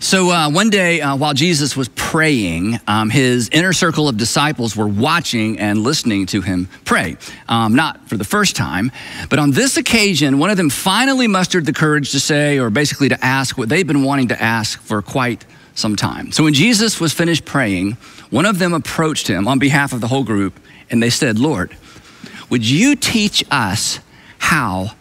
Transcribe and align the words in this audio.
So 0.00 0.30
uh, 0.30 0.48
one 0.48 0.70
day, 0.70 1.00
uh, 1.00 1.16
while 1.16 1.34
Jesus 1.34 1.76
was 1.76 1.88
praying, 1.88 2.78
um, 2.86 3.10
his 3.10 3.48
inner 3.48 3.72
circle 3.72 4.08
of 4.08 4.16
disciples 4.16 4.76
were 4.76 4.86
watching 4.86 5.58
and 5.58 5.82
listening 5.82 6.26
to 6.26 6.40
him 6.40 6.68
pray. 6.84 7.16
Um, 7.48 7.74
not 7.74 8.08
for 8.08 8.16
the 8.16 8.24
first 8.24 8.54
time, 8.54 8.92
but 9.28 9.40
on 9.40 9.50
this 9.50 9.76
occasion, 9.76 10.38
one 10.38 10.50
of 10.50 10.56
them 10.56 10.70
finally 10.70 11.26
mustered 11.26 11.66
the 11.66 11.72
courage 11.72 12.12
to 12.12 12.20
say, 12.20 12.58
or 12.58 12.70
basically 12.70 13.08
to 13.08 13.24
ask, 13.24 13.58
what 13.58 13.68
they've 13.68 13.86
been 13.86 14.04
wanting 14.04 14.28
to 14.28 14.40
ask 14.40 14.80
for 14.80 15.02
quite 15.02 15.44
some 15.74 15.96
time. 15.96 16.30
So 16.30 16.44
when 16.44 16.54
Jesus 16.54 17.00
was 17.00 17.12
finished 17.12 17.44
praying, 17.44 17.92
one 18.30 18.46
of 18.46 18.60
them 18.60 18.74
approached 18.74 19.26
him 19.26 19.48
on 19.48 19.58
behalf 19.58 19.92
of 19.92 20.00
the 20.00 20.08
whole 20.08 20.24
group, 20.24 20.60
and 20.90 21.02
they 21.02 21.10
said, 21.10 21.40
Lord, 21.40 21.76
would 22.50 22.64
you 22.64 22.94
teach 22.94 23.44
us 23.50 23.98
how 24.38 24.92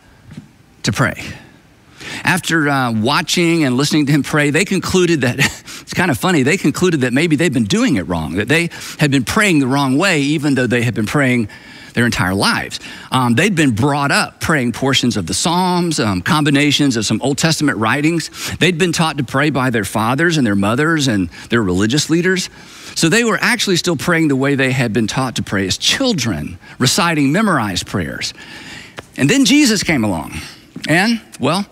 to 0.83 0.91
pray? 0.91 1.23
After 2.23 2.69
uh, 2.69 2.91
watching 2.91 3.63
and 3.63 3.77
listening 3.77 4.05
to 4.07 4.11
him 4.11 4.23
pray, 4.23 4.49
they 4.49 4.65
concluded 4.65 5.21
that 5.21 5.39
it's 5.81 5.93
kind 5.93 6.11
of 6.11 6.17
funny. 6.17 6.43
They 6.43 6.57
concluded 6.57 7.01
that 7.01 7.13
maybe 7.13 7.35
they'd 7.35 7.53
been 7.53 7.65
doing 7.65 7.95
it 7.95 8.07
wrong, 8.07 8.35
that 8.35 8.47
they 8.47 8.69
had 8.99 9.11
been 9.11 9.23
praying 9.23 9.59
the 9.59 9.67
wrong 9.67 9.97
way, 9.97 10.21
even 10.21 10.55
though 10.55 10.67
they 10.67 10.81
had 10.81 10.93
been 10.93 11.05
praying 11.05 11.49
their 11.97 12.05
entire 12.05 12.35
lives. 12.35 12.79
Um, 13.11 13.33
they'd 13.33 13.55
been 13.55 13.71
brought 13.71 14.11
up 14.11 14.39
praying 14.39 14.73
portions 14.73 15.17
of 15.17 15.25
the 15.25 15.33
Psalms, 15.33 15.99
um, 15.99 16.21
combinations 16.21 16.95
of 16.95 17.07
some 17.07 17.19
Old 17.23 17.39
Testament 17.39 17.79
writings. 17.79 18.29
They'd 18.57 18.77
been 18.77 18.91
taught 18.91 19.17
to 19.17 19.23
pray 19.23 19.49
by 19.49 19.71
their 19.71 19.83
fathers 19.83 20.37
and 20.37 20.45
their 20.45 20.55
mothers 20.55 21.07
and 21.07 21.29
their 21.49 21.63
religious 21.63 22.07
leaders. 22.11 22.51
So 22.93 23.09
they 23.09 23.23
were 23.23 23.39
actually 23.41 23.77
still 23.77 23.95
praying 23.97 24.27
the 24.27 24.35
way 24.35 24.53
they 24.53 24.71
had 24.71 24.93
been 24.93 25.07
taught 25.07 25.37
to 25.37 25.43
pray 25.43 25.65
as 25.65 25.75
children, 25.75 26.59
reciting 26.77 27.31
memorized 27.31 27.87
prayers. 27.87 28.31
And 29.17 29.27
then 29.27 29.43
Jesus 29.43 29.81
came 29.81 30.03
along. 30.03 30.33
And, 30.87 31.19
well, 31.39 31.65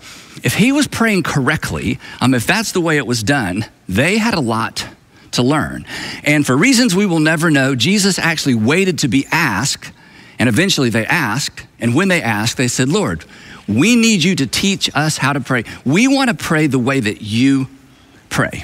if 0.44 0.55
he 0.55 0.71
was 0.71 0.88
praying 0.88 1.23
correctly, 1.23 1.99
um, 2.21 2.34
if 2.34 2.45
that's 2.45 2.71
the 2.71 2.81
way 2.81 2.98
it 2.98 3.07
was 3.07 3.23
done, 3.23 3.66
they 3.88 4.17
had 4.17 4.34
a 4.34 4.41
lot 4.41 4.88
to 5.31 5.43
learn. 5.43 5.85
And 6.23 6.46
for 6.46 6.55
reasons 6.55 6.96
we 6.96 7.05
will 7.05 7.20
never 7.20 7.51
know, 7.51 7.76
Jesus 7.76 8.18
actually 8.20 8.55
waited 8.55 8.99
to 8.99 9.07
be 9.07 9.26
asked, 9.32 9.91
and 10.40 10.49
eventually 10.49 10.90
they 10.90 11.05
asked. 11.05 11.65
And 11.79 11.93
when 11.95 12.07
they 12.07 12.21
asked, 12.21 12.57
they 12.57 12.68
said, 12.68 12.90
Lord, 12.90 13.26
we 13.68 13.95
need 13.95 14.23
you 14.23 14.35
to 14.35 14.48
teach 14.48 14.90
us 14.95 15.18
how 15.18 15.34
to 15.34 15.40
pray. 15.40 15.63
We 15.85 16.07
want 16.07 16.29
to 16.29 16.35
pray 16.35 16.67
the 16.67 16.79
way 16.79 16.99
that 16.99 17.21
you 17.21 17.67
pray. 18.29 18.63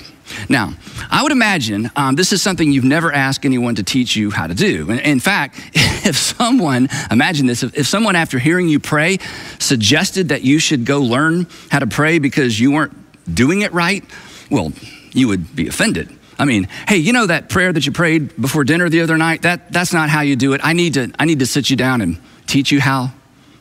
Now, 0.49 0.73
I 1.09 1.23
would 1.23 1.31
imagine 1.31 1.91
um, 1.95 2.15
this 2.15 2.33
is 2.33 2.41
something 2.41 2.71
you've 2.71 2.83
never 2.83 3.11
asked 3.11 3.45
anyone 3.45 3.75
to 3.75 3.83
teach 3.83 4.15
you 4.15 4.31
how 4.31 4.47
to 4.47 4.53
do. 4.53 4.89
In, 4.89 4.99
in 4.99 5.19
fact, 5.19 5.59
if 5.73 6.17
someone, 6.17 6.89
imagine 7.09 7.45
this, 7.45 7.63
if, 7.63 7.77
if 7.77 7.87
someone 7.87 8.15
after 8.15 8.39
hearing 8.39 8.67
you 8.67 8.79
pray 8.79 9.17
suggested 9.59 10.29
that 10.29 10.43
you 10.43 10.59
should 10.59 10.85
go 10.85 11.01
learn 11.01 11.47
how 11.69 11.79
to 11.79 11.87
pray 11.87 12.19
because 12.19 12.59
you 12.59 12.71
weren't 12.71 12.93
doing 13.33 13.61
it 13.61 13.71
right, 13.73 14.03
well, 14.49 14.71
you 15.13 15.27
would 15.27 15.55
be 15.55 15.67
offended. 15.67 16.09
I 16.37 16.45
mean, 16.45 16.67
hey, 16.87 16.97
you 16.97 17.13
know 17.13 17.27
that 17.27 17.49
prayer 17.49 17.71
that 17.71 17.85
you 17.85 17.91
prayed 17.91 18.35
before 18.41 18.63
dinner 18.63 18.89
the 18.89 19.01
other 19.01 19.17
night? 19.17 19.43
That, 19.43 19.71
that's 19.71 19.93
not 19.93 20.09
how 20.09 20.21
you 20.21 20.35
do 20.35 20.53
it. 20.53 20.61
I 20.63 20.73
need, 20.73 20.95
to, 20.95 21.11
I 21.19 21.25
need 21.25 21.39
to 21.39 21.45
sit 21.45 21.69
you 21.69 21.75
down 21.75 22.01
and 22.01 22.19
teach 22.47 22.71
you 22.71 22.81
how 22.81 23.11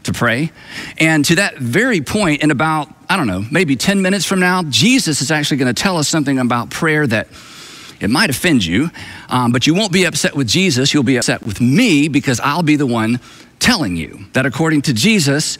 to 0.05 0.13
pray. 0.13 0.51
And 0.99 1.25
to 1.27 1.35
that 1.37 1.59
very 1.59 2.01
point, 2.01 2.43
in 2.43 2.51
about, 2.51 2.89
I 3.11 3.17
don't 3.17 3.27
know, 3.27 3.45
maybe 3.51 3.75
10 3.75 4.03
minutes 4.03 4.25
from 4.25 4.39
now, 4.39 4.63
Jesus 4.63 5.21
is 5.21 5.33
actually 5.33 5.57
going 5.57 5.75
to 5.75 5.83
tell 5.83 5.97
us 5.97 6.07
something 6.07 6.39
about 6.39 6.71
prayer 6.71 7.09
that 7.09 7.27
it 7.99 8.09
might 8.09 8.31
offend 8.31 8.65
you, 8.65 8.89
um, 9.29 9.51
but 9.51 9.67
you 9.67 9.75
won't 9.75 9.91
be 9.91 10.05
upset 10.05 10.37
with 10.37 10.47
Jesus. 10.47 10.95
You'll 10.95 11.03
be 11.03 11.17
upset 11.17 11.43
with 11.43 11.61
me 11.61 12.07
because 12.07 12.39
I'll 12.39 12.63
be 12.63 12.77
the 12.77 12.87
one 12.87 13.19
telling 13.59 13.97
you 13.97 14.27
that 14.33 14.47
according 14.47 14.83
to 14.83 14.95
Jesus, 14.95 15.59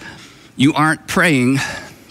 you 0.55 0.75
aren't 0.75 1.09
praying 1.09 1.59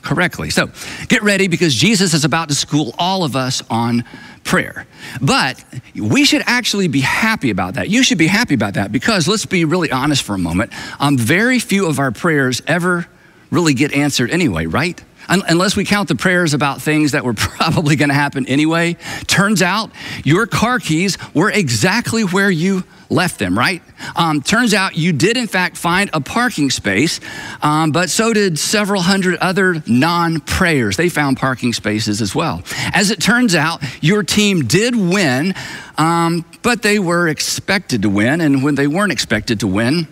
correctly. 0.02 0.50
So 0.50 0.72
get 1.08 1.24
ready 1.24 1.48
because 1.48 1.74
Jesus 1.74 2.14
is 2.14 2.26
about 2.26 2.50
to 2.50 2.56
school 2.56 2.94
all 2.98 3.24
of 3.24 3.38
us 3.38 3.64
on 3.70 4.04
prayer. 4.44 4.86
But 5.22 5.64
we 5.96 6.26
should 6.26 6.44
actually 6.48 6.90
be 6.90 7.00
happy 7.00 7.50
about 7.50 7.76
that. 7.76 7.90
You 7.90 8.04
should 8.04 8.18
be 8.18 8.28
happy 8.28 8.56
about 8.56 8.74
that 8.74 8.92
because 8.92 9.26
let's 9.26 9.46
be 9.46 9.64
really 9.64 9.90
honest 9.90 10.24
for 10.24 10.34
a 10.34 10.38
moment. 10.38 10.74
Um, 11.00 11.18
very 11.18 11.60
few 11.60 11.88
of 11.88 11.98
our 11.98 12.12
prayers 12.12 12.62
ever 12.68 13.08
really 13.52 13.74
get 13.74 13.94
answered 13.94 14.32
anyway, 14.32 14.66
right? 14.66 15.02
Unless 15.28 15.76
we 15.76 15.86
count 15.86 16.08
the 16.08 16.16
prayers 16.16 16.54
about 16.54 16.82
things 16.82 17.12
that 17.12 17.24
were 17.24 17.34
probably 17.36 17.96
going 17.96 18.10
to 18.10 18.16
happen 18.16 18.48
anyway. 18.48 18.96
Turns 19.28 19.62
out 19.62 19.92
your 20.24 20.48
car 20.48 20.80
keys 20.80 21.18
were 21.34 21.52
exactly 21.52 22.24
where 22.24 22.50
you 22.50 22.84
left 23.10 23.40
them, 23.40 23.58
right? 23.58 23.82
Um, 24.16 24.42
turns 24.42 24.74
out 24.74 24.96
you 24.96 25.12
did, 25.12 25.36
in 25.36 25.48
fact, 25.48 25.78
find 25.78 26.10
a 26.14 26.22
parking 26.22 26.70
space, 26.70 27.20
um, 27.62 27.92
but 27.92 28.10
so 28.10 28.34
did 28.34 28.60
several 28.60 29.02
hundred 29.02 29.40
other 29.40 29.84
non 29.88 30.40
prayers. 30.42 30.98
They 30.98 31.10
found 31.10 31.38
parking 31.38 31.74
spaces 31.74 32.22
as 32.22 32.36
well. 32.36 32.62
As 32.94 33.12
it 33.12 33.20
turns 33.20 33.56
out, 33.56 33.82
your 34.02 34.24
team 34.24 34.66
did 34.66 34.96
win, 34.96 35.54
um, 35.98 36.46
but 36.62 36.82
they 36.82 37.00
were 37.00 37.28
expected 37.28 38.04
to 38.04 38.10
win, 38.10 38.42
and 38.42 38.64
when 38.64 38.76
they 38.76 38.88
weren't 38.88 39.12
expected 39.12 39.60
to 39.62 39.68
win, 39.68 40.08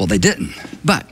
well, 0.00 0.06
they 0.06 0.18
didn't. 0.18 0.54
But 0.82 1.04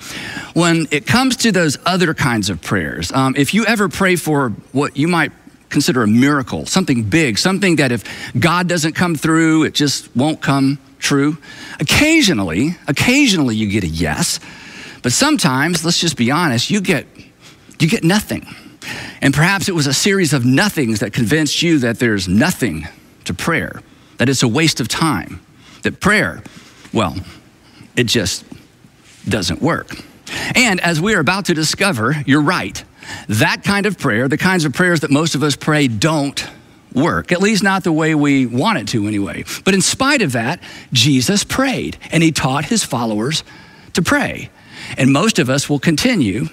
when 0.55 0.89
it 0.91 1.07
comes 1.07 1.37
to 1.37 1.53
those 1.53 1.77
other 1.85 2.15
kinds 2.15 2.49
of 2.49 2.63
prayers, 2.63 3.13
um, 3.13 3.35
if 3.37 3.53
you 3.53 3.67
ever 3.67 3.91
pray 3.91 4.17
for 4.17 4.49
what 4.73 4.97
you 4.97 5.07
might 5.07 5.31
consider 5.69 6.03
a 6.03 6.07
miracle, 6.07 6.65
something 6.65 7.03
big, 7.03 7.37
something 7.37 7.77
that 7.77 7.93
if 7.93 8.03
God 8.41 8.67
doesn't 8.67 8.95
come 8.95 9.15
through, 9.15 9.65
it 9.65 9.75
just 9.75 10.17
won't 10.17 10.41
come 10.41 10.79
true. 10.99 11.37
Occasionally, 11.79 12.77
occasionally 12.89 13.57
you 13.57 13.69
get 13.69 13.85
a 13.85 13.89
yes, 13.89 14.41
but 15.03 15.13
sometimes, 15.13 15.85
let's 15.85 16.01
just 16.01 16.17
be 16.17 16.31
honest, 16.31 16.71
you 16.71 16.81
get 16.81 17.07
you 17.79 17.89
get 17.89 18.03
nothing. 18.03 18.47
And 19.21 19.35
perhaps 19.35 19.69
it 19.69 19.75
was 19.75 19.87
a 19.87 19.93
series 19.93 20.33
of 20.33 20.47
nothings 20.47 21.01
that 21.01 21.13
convinced 21.13 21.63
you 21.63 21.79
that 21.81 21.99
there's 21.99 22.27
nothing 22.27 22.89
to 23.27 23.35
prayer, 23.35 23.83
that 24.17 24.31
it's 24.31 24.43
a 24.43 24.49
waste 24.49 24.81
of 24.81 24.89
time, 24.89 25.41
that 25.83 26.01
prayer, 26.01 26.43
well, 26.93 27.15
it 27.99 28.05
just 28.07 28.45
doesn't 29.27 29.63
work. 29.63 29.97
And 30.55 30.81
as 30.81 31.01
we're 31.01 31.21
about 31.21 31.47
to 31.47 31.55
discover, 31.55 32.15
you're 32.27 32.43
right. 32.43 32.83
That 33.29 33.65
kind 33.65 33.87
of 33.87 33.99
prayer, 33.99 34.29
the 34.29 34.37
kinds 34.37 34.65
of 34.65 34.73
prayers 34.73 35.01
that 35.01 35.11
most 35.11 35.35
of 35.35 35.43
us 35.43 35.57
pray, 35.57 35.89
don't 35.89 36.47
work, 36.95 37.33
at 37.33 37.41
least 37.41 37.63
not 37.63 37.85
the 37.85 37.93
way 37.93 38.15
we 38.15 38.47
want 38.47 38.79
it 38.79 38.89
to 38.89 39.07
anyway. 39.07 39.45
But 39.65 39.75
in 39.75 39.81
spite 39.81 40.23
of 40.23 40.33
that, 40.33 40.61
Jesus 40.93 41.45
prayed 41.45 41.97
and 42.11 42.23
he 42.23 42.33
taught 42.33 42.67
his 42.67 42.85
followers 42.85 43.45
to 43.95 44.03
pray. 44.03 44.51
And 44.97 45.13
most 45.13 45.39
of 45.39 45.51
us 45.51 45.69
will 45.69 45.79
continue 45.79 46.47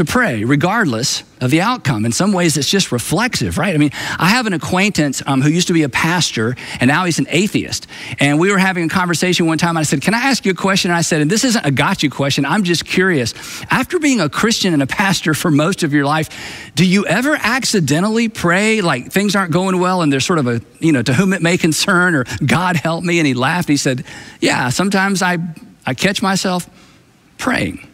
to 0.00 0.04
pray, 0.06 0.44
regardless 0.44 1.24
of 1.42 1.50
the 1.50 1.60
outcome. 1.60 2.06
In 2.06 2.12
some 2.12 2.32
ways, 2.32 2.56
it's 2.56 2.70
just 2.70 2.90
reflexive, 2.90 3.58
right? 3.58 3.74
I 3.74 3.76
mean, 3.76 3.90
I 4.18 4.30
have 4.30 4.46
an 4.46 4.54
acquaintance 4.54 5.22
um, 5.26 5.42
who 5.42 5.50
used 5.50 5.66
to 5.66 5.74
be 5.74 5.82
a 5.82 5.90
pastor, 5.90 6.56
and 6.80 6.88
now 6.88 7.04
he's 7.04 7.18
an 7.18 7.26
atheist. 7.28 7.86
And 8.18 8.40
we 8.40 8.50
were 8.50 8.56
having 8.56 8.84
a 8.84 8.88
conversation 8.88 9.44
one 9.44 9.58
time, 9.58 9.70
and 9.70 9.78
I 9.78 9.82
said, 9.82 10.00
Can 10.00 10.14
I 10.14 10.20
ask 10.20 10.46
you 10.46 10.52
a 10.52 10.54
question? 10.54 10.90
And 10.90 10.96
I 10.96 11.02
said, 11.02 11.20
And 11.20 11.30
this 11.30 11.44
isn't 11.44 11.66
a 11.66 11.70
gotcha 11.70 12.08
question, 12.08 12.46
I'm 12.46 12.64
just 12.64 12.86
curious. 12.86 13.34
After 13.70 13.98
being 13.98 14.20
a 14.20 14.30
Christian 14.30 14.72
and 14.72 14.82
a 14.82 14.86
pastor 14.86 15.34
for 15.34 15.50
most 15.50 15.82
of 15.82 15.92
your 15.92 16.06
life, 16.06 16.72
do 16.74 16.86
you 16.86 17.04
ever 17.04 17.36
accidentally 17.38 18.30
pray 18.30 18.80
like 18.80 19.12
things 19.12 19.36
aren't 19.36 19.52
going 19.52 19.80
well, 19.80 20.00
and 20.00 20.10
there's 20.10 20.24
sort 20.24 20.38
of 20.38 20.46
a, 20.46 20.62
you 20.78 20.92
know, 20.92 21.02
to 21.02 21.12
whom 21.12 21.34
it 21.34 21.42
may 21.42 21.58
concern, 21.58 22.14
or 22.14 22.24
God 22.46 22.76
help 22.76 23.04
me? 23.04 23.18
And 23.18 23.26
he 23.26 23.34
laughed. 23.34 23.68
He 23.68 23.76
said, 23.76 24.06
Yeah, 24.40 24.70
sometimes 24.70 25.20
I, 25.20 25.36
I 25.84 25.92
catch 25.92 26.22
myself 26.22 26.70
praying. 27.36 27.86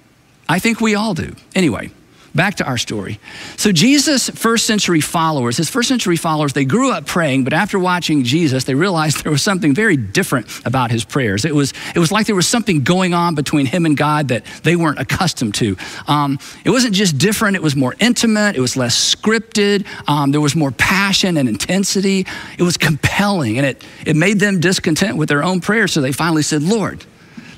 I 0.49 0.59
think 0.59 0.81
we 0.81 0.95
all 0.95 1.15
do. 1.15 1.35
Anyway, 1.55 1.91
back 2.37 2.57
to 2.57 2.65
our 2.65 2.79
story. 2.79 3.19
So, 3.57 3.73
Jesus' 3.73 4.29
first 4.29 4.67
century 4.67 5.01
followers, 5.01 5.57
his 5.57 5.71
first 5.71 5.89
century 5.89 6.17
followers, 6.17 6.53
they 6.53 6.65
grew 6.65 6.93
up 6.93 7.07
praying, 7.07 7.45
but 7.45 7.53
after 7.53 7.79
watching 7.79 8.23
Jesus, 8.23 8.65
they 8.65 8.75
realized 8.75 9.17
there 9.25 9.33
was 9.33 9.43
something 9.43 9.75
very 9.75 9.97
different 9.97 10.47
about 10.65 10.91
his 10.91 11.05
prayers. 11.05 11.45
It 11.45 11.55
was, 11.55 11.73
it 11.95 11.99
was 11.99 12.13
like 12.13 12.27
there 12.27 12.37
was 12.37 12.47
something 12.47 12.85
going 12.85 13.15
on 13.15 13.35
between 13.35 13.67
him 13.67 13.87
and 13.87 13.97
God 13.97 14.29
that 14.29 14.45
they 14.63 14.77
weren't 14.77 15.01
accustomed 15.01 15.55
to. 15.57 15.77
Um, 16.07 16.39
it 16.65 16.71
wasn't 16.71 16.95
just 16.95 17.19
different, 17.19 17.57
it 17.57 17.63
was 17.63 17.75
more 17.75 17.95
intimate, 17.99 18.55
it 18.55 18.61
was 18.61 18.77
less 18.77 19.15
scripted, 19.15 19.87
um, 20.07 20.31
there 20.31 20.41
was 20.41 20.55
more 20.55 20.71
passion 20.71 21.39
and 21.39 21.49
intensity. 21.49 22.27
It 22.59 22.63
was 22.63 22.77
compelling, 22.77 23.57
and 23.57 23.67
it, 23.67 23.83
it 24.05 24.15
made 24.15 24.39
them 24.39 24.61
discontent 24.61 25.17
with 25.17 25.29
their 25.29 25.43
own 25.43 25.61
prayers. 25.61 25.93
So 25.93 26.01
they 26.01 26.13
finally 26.13 26.43
said, 26.43 26.63
Lord, 26.63 27.05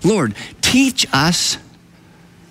Lord, 0.05 0.35
teach 0.61 1.06
us 1.12 1.58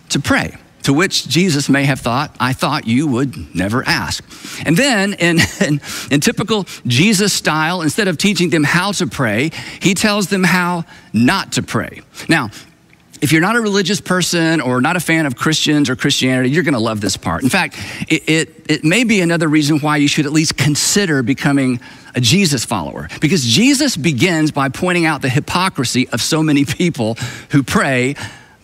to 0.10 0.20
pray. 0.20 0.56
To 0.84 0.94
which 0.94 1.28
Jesus 1.28 1.68
may 1.68 1.84
have 1.84 2.00
thought, 2.00 2.34
I 2.40 2.54
thought 2.54 2.88
you 2.88 3.08
would 3.08 3.54
never 3.54 3.84
ask. 3.86 4.24
And 4.66 4.78
then, 4.78 5.16
in, 5.16 5.40
in, 5.60 5.82
in, 6.10 6.22
typical 6.22 6.66
Jesus 6.86 7.34
style, 7.34 7.82
instead 7.82 8.08
of 8.08 8.18
teaching 8.18 8.52
them 8.52 8.64
how 8.64 8.94
to 8.94 9.08
pray, 9.08 9.52
he 9.82 9.94
tells 9.94 10.28
them 10.28 10.46
how 10.46 10.86
not 11.12 11.54
to 11.54 11.62
pray. 11.62 12.04
Now, 12.30 12.52
if 13.22 13.32
you're 13.32 13.42
not 13.42 13.56
a 13.56 13.62
religious 13.62 14.00
person 14.00 14.62
or 14.62 14.80
not 14.80 14.96
a 14.96 15.00
fan 15.00 15.26
of 15.26 15.36
Christians 15.36 15.90
or 15.90 15.96
Christianity, 15.96 16.52
you're 16.52 16.64
going 16.64 16.74
to 16.74 16.80
love 16.80 17.02
this 17.02 17.18
part. 17.18 17.44
In 17.44 17.50
fact, 17.50 17.76
it, 18.08 18.30
it, 18.30 18.66
it 18.70 18.84
may 18.84 19.04
be 19.04 19.22
another 19.22 19.48
reason 19.48 19.80
why 19.80 19.98
you 19.98 20.08
should 20.08 20.26
at 20.26 20.32
least 20.32 20.56
consider 20.56 21.24
becoming 21.24 21.80
a 22.16 22.22
Jesus 22.22 22.64
follower. 22.64 23.10
Because 23.20 23.44
Jesus 23.44 23.98
begins 23.98 24.52
by 24.52 24.70
pointing 24.70 25.06
out 25.06 25.22
the 25.22 25.30
hypocrisy 25.30 26.08
of 26.10 26.22
so 26.22 26.44
many 26.44 26.64
people 26.64 27.16
who 27.50 27.64
pray 27.64 28.16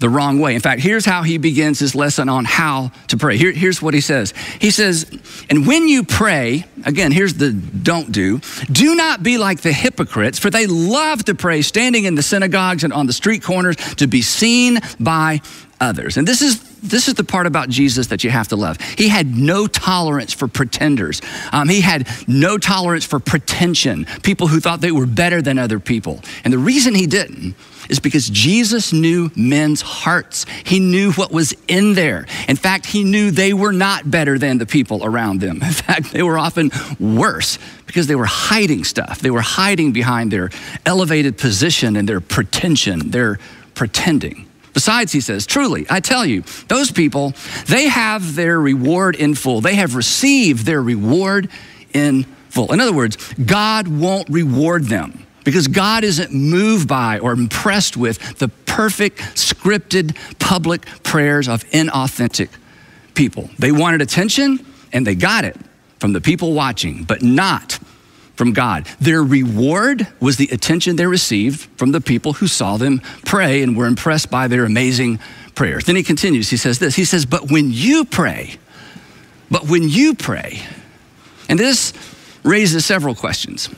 the 0.03 0.09
wrong 0.09 0.37
way. 0.37 0.53
In 0.53 0.59
fact, 0.59 0.81
here's 0.81 1.05
how 1.05 1.23
he 1.23 1.37
begins 1.37 1.79
his 1.79 1.95
lesson 1.95 2.27
on 2.27 2.43
how 2.43 2.91
to 3.07 3.15
pray. 3.15 3.37
Here, 3.37 3.53
here's 3.53 3.81
what 3.81 3.93
he 3.93 4.01
says 4.01 4.33
He 4.59 4.69
says, 4.69 5.09
And 5.49 5.65
when 5.65 5.87
you 5.87 6.03
pray, 6.03 6.65
again, 6.85 7.13
here's 7.13 7.35
the 7.35 7.53
don't 7.53 8.11
do, 8.11 8.41
do 8.69 8.95
not 8.95 9.23
be 9.23 9.37
like 9.37 9.61
the 9.61 9.71
hypocrites, 9.71 10.37
for 10.37 10.49
they 10.49 10.67
love 10.67 11.23
to 11.25 11.35
pray 11.35 11.61
standing 11.61 12.03
in 12.03 12.15
the 12.15 12.21
synagogues 12.21 12.83
and 12.83 12.91
on 12.91 13.07
the 13.07 13.13
street 13.13 13.43
corners 13.43 13.77
to 13.95 14.07
be 14.07 14.21
seen 14.21 14.79
by 14.99 15.39
others. 15.79 16.17
And 16.17 16.27
this 16.27 16.41
is 16.41 16.61
this 16.81 17.07
is 17.07 17.13
the 17.13 17.23
part 17.23 17.47
about 17.47 17.69
Jesus 17.69 18.07
that 18.07 18.25
you 18.25 18.29
have 18.29 18.49
to 18.49 18.57
love. 18.57 18.81
He 18.81 19.07
had 19.07 19.37
no 19.37 19.67
tolerance 19.67 20.33
for 20.33 20.49
pretenders. 20.49 21.21
Um, 21.53 21.69
he 21.69 21.79
had 21.79 22.09
no 22.27 22.57
tolerance 22.57 23.05
for 23.05 23.21
pretension, 23.21 24.05
people 24.21 24.47
who 24.47 24.59
thought 24.59 24.81
they 24.81 24.91
were 24.91 25.05
better 25.05 25.41
than 25.41 25.57
other 25.57 25.79
people. 25.79 26.19
And 26.43 26.51
the 26.51 26.57
reason 26.57 26.93
he 26.93 27.07
didn't 27.07 27.55
is 27.89 27.99
because 27.99 28.29
Jesus 28.29 28.93
knew 28.93 29.31
men's 29.35 29.81
hearts. 29.81 30.45
He 30.63 30.79
knew 30.79 31.11
what 31.13 31.31
was 31.31 31.55
in 31.67 31.93
there. 31.93 32.25
In 32.47 32.55
fact, 32.55 32.85
he 32.85 33.03
knew 33.03 33.31
they 33.31 33.53
were 33.53 33.73
not 33.73 34.09
better 34.09 34.37
than 34.37 34.57
the 34.57 34.65
people 34.65 35.03
around 35.05 35.41
them. 35.41 35.61
In 35.63 35.71
fact, 35.71 36.11
they 36.11 36.23
were 36.23 36.37
often 36.37 36.71
worse 36.99 37.59
because 37.85 38.07
they 38.07 38.15
were 38.15 38.25
hiding 38.25 38.83
stuff. 38.83 39.19
They 39.19 39.31
were 39.31 39.41
hiding 39.41 39.91
behind 39.91 40.31
their 40.31 40.49
elevated 40.85 41.37
position 41.37 41.95
and 41.95 42.07
their 42.07 42.21
pretension, 42.21 43.11
their 43.11 43.39
pretending. 43.75 44.47
Besides, 44.73 45.11
he 45.11 45.21
says, 45.21 45.45
truly, 45.45 45.85
I 45.89 45.99
tell 45.99 46.25
you, 46.25 46.43
those 46.67 46.91
people, 46.91 47.33
they 47.67 47.87
have 47.87 48.35
their 48.35 48.59
reward 48.59 49.15
in 49.15 49.35
full. 49.35 49.61
They 49.61 49.75
have 49.75 49.95
received 49.95 50.65
their 50.65 50.81
reward 50.81 51.49
in 51.93 52.23
full. 52.49 52.73
In 52.73 52.81
other 52.81 52.93
words, 52.93 53.17
God 53.35 53.87
won't 53.87 54.29
reward 54.29 54.85
them 54.85 55.25
because 55.43 55.67
God 55.67 56.03
isn't 56.03 56.33
moved 56.33 56.87
by 56.87 57.19
or 57.19 57.33
impressed 57.33 57.97
with 57.97 58.37
the 58.39 58.47
perfect, 58.47 59.19
scripted, 59.35 60.15
public 60.39 60.85
prayers 61.03 61.47
of 61.47 61.63
inauthentic 61.65 62.49
people. 63.13 63.49
They 63.59 63.71
wanted 63.71 64.01
attention 64.01 64.65
and 64.91 65.05
they 65.05 65.15
got 65.15 65.45
it 65.45 65.57
from 65.99 66.13
the 66.13 66.21
people 66.21 66.53
watching, 66.53 67.03
but 67.03 67.21
not 67.21 67.79
from 68.35 68.53
God. 68.53 68.87
Their 68.99 69.23
reward 69.23 70.07
was 70.19 70.37
the 70.37 70.49
attention 70.51 70.95
they 70.95 71.05
received 71.05 71.61
from 71.77 71.91
the 71.91 72.01
people 72.01 72.33
who 72.33 72.47
saw 72.47 72.77
them 72.77 72.99
pray 73.25 73.61
and 73.61 73.77
were 73.77 73.85
impressed 73.85 74.31
by 74.31 74.47
their 74.47 74.65
amazing 74.65 75.19
prayers. 75.55 75.85
Then 75.85 75.95
he 75.95 76.03
continues, 76.03 76.49
he 76.49 76.57
says 76.57 76.79
this 76.79 76.95
He 76.95 77.05
says, 77.05 77.25
But 77.25 77.51
when 77.51 77.71
you 77.71 78.05
pray, 78.05 78.57
but 79.51 79.67
when 79.67 79.87
you 79.87 80.15
pray, 80.15 80.61
and 81.47 81.59
this 81.59 81.93
raises 82.43 82.85
several 82.85 83.15
questions. 83.15 83.69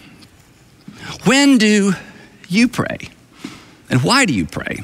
When 1.23 1.57
do 1.57 1.93
you 2.49 2.67
pray? 2.67 3.09
And 3.89 4.03
why 4.03 4.25
do 4.25 4.33
you 4.33 4.45
pray? 4.45 4.81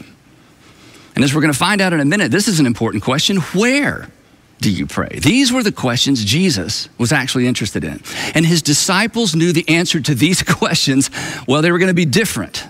And 1.15 1.23
as 1.23 1.33
we're 1.33 1.41
going 1.41 1.53
to 1.53 1.59
find 1.59 1.81
out 1.81 1.93
in 1.93 1.99
a 1.99 2.05
minute, 2.05 2.31
this 2.31 2.47
is 2.47 2.59
an 2.59 2.65
important 2.65 3.03
question. 3.03 3.37
Where 3.37 4.07
do 4.59 4.71
you 4.71 4.85
pray? 4.85 5.19
These 5.21 5.51
were 5.51 5.63
the 5.63 5.71
questions 5.71 6.23
Jesus 6.23 6.87
was 6.97 7.11
actually 7.11 7.47
interested 7.47 7.83
in. 7.83 8.01
And 8.33 8.45
his 8.45 8.61
disciples 8.61 9.35
knew 9.35 9.51
the 9.51 9.67
answer 9.67 9.99
to 9.99 10.15
these 10.15 10.43
questions. 10.47 11.09
Well, 11.47 11.61
they 11.61 11.71
were 11.71 11.79
going 11.79 11.87
to 11.89 11.93
be 11.93 12.05
different 12.05 12.67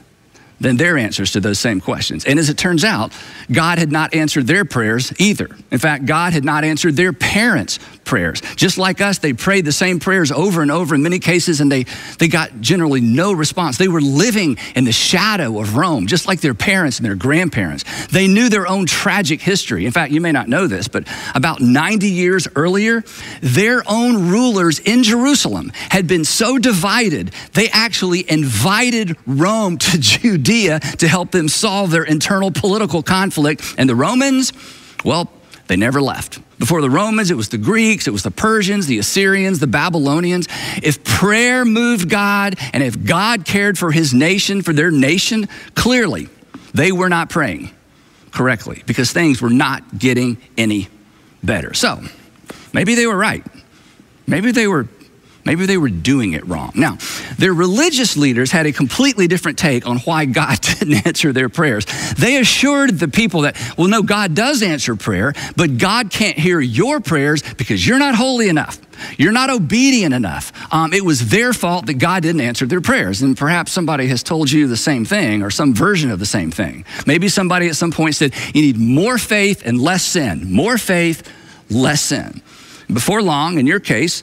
than 0.62 0.78
their 0.78 0.98
answers 0.98 1.32
to 1.32 1.40
those 1.40 1.60
same 1.60 1.82
questions. 1.82 2.24
And 2.24 2.38
as 2.38 2.50
it 2.50 2.58
turns 2.58 2.84
out, 2.84 3.12
God 3.52 3.80
had 3.80 3.92
not 3.92 4.14
answered 4.14 4.48
their 4.48 4.64
prayers 4.64 5.12
either. 5.20 5.50
In 5.72 5.80
fact, 5.80 6.06
God 6.06 6.34
had 6.34 6.46
not 6.46 6.64
answered 6.64 6.96
their 6.96 7.14
parents' 7.14 7.80
prayers. 8.12 8.42
Just 8.56 8.78
like 8.78 9.00
us, 9.00 9.20
they 9.20 9.34
prayed 9.34 9.64
the 9.64 9.72
same 9.72 10.00
prayers 10.00 10.32
over 10.32 10.62
and 10.62 10.70
over 10.70 10.94
in 10.94 11.02
many 11.02 11.18
cases, 11.18 11.62
and 11.62 11.72
they, 11.72 11.86
they 12.20 12.28
got 12.28 12.62
generally 12.62 13.02
no 13.02 13.32
response. 13.32 13.78
They 13.78 13.88
were 13.88 14.02
living 14.02 14.58
in 14.76 14.84
the 14.84 14.92
shadow 14.92 15.60
of 15.60 15.78
Rome, 15.78 16.08
just 16.08 16.28
like 16.28 16.42
their 16.42 16.54
parents 16.54 16.98
and 16.98 17.06
their 17.06 17.16
grandparents. 17.16 17.86
They 18.08 18.28
knew 18.28 18.50
their 18.50 18.68
own 18.68 18.86
tragic 18.86 19.42
history. 19.42 19.86
In 19.86 19.92
fact, 19.92 20.12
you 20.12 20.20
may 20.20 20.34
not 20.34 20.50
know 20.50 20.68
this, 20.68 20.90
but 20.90 21.08
about 21.34 21.62
90 21.62 22.10
years 22.10 22.48
earlier, 22.56 23.04
their 23.42 23.82
own 23.88 24.30
rulers 24.30 24.80
in 24.80 25.04
Jerusalem 25.04 25.72
had 25.90 26.06
been 26.06 26.26
so 26.26 26.58
divided, 26.58 27.32
they 27.54 27.70
actually 27.70 28.30
invited 28.30 29.16
Rome 29.26 29.78
to 29.78 29.98
Judea 29.98 30.42
Judea 30.52 30.80
to 30.80 31.08
help 31.08 31.32
them 31.32 31.48
solve 31.48 31.92
their 31.92 32.04
internal 32.04 32.52
political 32.52 33.04
conflict. 33.04 33.64
And 33.78 33.90
the 33.90 33.96
Romans, 33.96 34.54
well, 35.04 35.32
they 35.68 35.76
never 35.76 36.02
left. 36.02 36.40
Before 36.62 36.82
the 36.82 36.92
Romans, 36.92 37.32
it 37.32 37.38
was 37.38 37.50
the 37.50 37.58
Greeks, 37.58 38.08
it 38.08 38.12
was 38.12 38.22
the 38.22 38.30
Persians, 38.30 38.86
the 38.86 39.00
Assyrians, 39.00 39.58
the 39.58 39.66
Babylonians. 39.66 40.48
If 40.84 41.04
prayer 41.04 41.66
moved 41.66 42.08
God 42.08 42.54
and 42.72 42.84
if 42.84 43.04
God 43.04 43.46
cared 43.46 43.80
for 43.80 43.92
his 43.92 44.14
nation, 44.14 44.62
for 44.62 44.72
their 44.72 44.92
nation, 44.92 45.50
clearly 45.74 46.30
they 46.76 46.92
were 46.92 47.10
not 47.10 47.32
praying 47.32 47.72
correctly 48.30 48.84
because 48.86 49.12
things 49.12 49.42
were 49.42 49.50
not 49.50 49.98
getting 49.98 50.38
any 50.56 50.88
better. 51.42 51.74
So 51.74 52.00
maybe 52.74 52.94
they 52.94 53.08
were 53.08 53.18
right. 53.18 53.44
Maybe 54.28 54.52
they 54.52 54.68
were 54.68 54.88
Maybe 55.46 55.66
they 55.66 55.78
were 55.78 55.90
doing 55.90 56.34
it 56.34 56.48
wrong. 56.48 56.72
Now, 56.76 56.98
their 57.38 57.54
religious 57.54 58.16
leaders 58.16 58.52
had 58.52 58.66
a 58.66 58.72
completely 58.72 59.28
different 59.28 59.58
take 59.58 59.88
on 59.88 59.98
why 60.00 60.26
God 60.26 60.60
didn't 60.62 61.06
answer 61.06 61.34
their 61.34 61.50
prayers. 61.50 61.86
They 62.18 62.38
assured 62.38 63.00
the 63.00 63.08
people 63.08 63.42
that, 63.42 63.58
well, 63.78 63.88
no, 63.88 64.04
God 64.04 64.36
does 64.36 64.62
answer 64.62 64.96
prayer, 64.96 65.34
but 65.56 65.78
God 65.78 66.12
can't 66.12 66.38
hear 66.38 66.60
your 66.60 67.00
prayers 67.00 67.42
because 67.54 67.86
you're 67.86 68.00
not 68.00 68.16
holy 68.16 68.50
enough. 68.50 68.80
You're 69.18 69.32
not 69.32 69.50
obedient 69.50 70.14
enough. 70.14 70.52
Um, 70.72 70.94
it 70.94 71.04
was 71.04 71.30
their 71.30 71.54
fault 71.54 71.88
that 71.88 71.96
God 71.96 72.24
didn't 72.24 72.42
answer 72.42 72.66
their 72.66 72.82
prayers. 72.82 73.22
And 73.22 73.36
perhaps 73.36 73.72
somebody 73.72 74.08
has 74.08 74.22
told 74.22 74.52
you 74.52 74.68
the 74.68 74.78
same 74.78 75.06
thing 75.06 75.42
or 75.42 75.50
some 75.50 75.74
version 75.74 76.12
of 76.12 76.20
the 76.20 76.26
same 76.26 76.52
thing. 76.52 76.86
Maybe 77.08 77.28
somebody 77.28 77.68
at 77.68 77.76
some 77.76 77.92
point 77.92 78.16
said, 78.16 78.34
you 78.54 78.62
need 78.62 78.78
more 78.78 79.18
faith 79.18 79.64
and 79.66 79.82
less 79.82 80.04
sin. 80.04 80.52
More 80.54 80.78
faith, 80.78 81.28
less 81.70 82.02
sin. 82.02 82.42
Before 82.92 83.22
long, 83.22 83.58
in 83.58 83.66
your 83.66 83.80
case, 83.80 84.22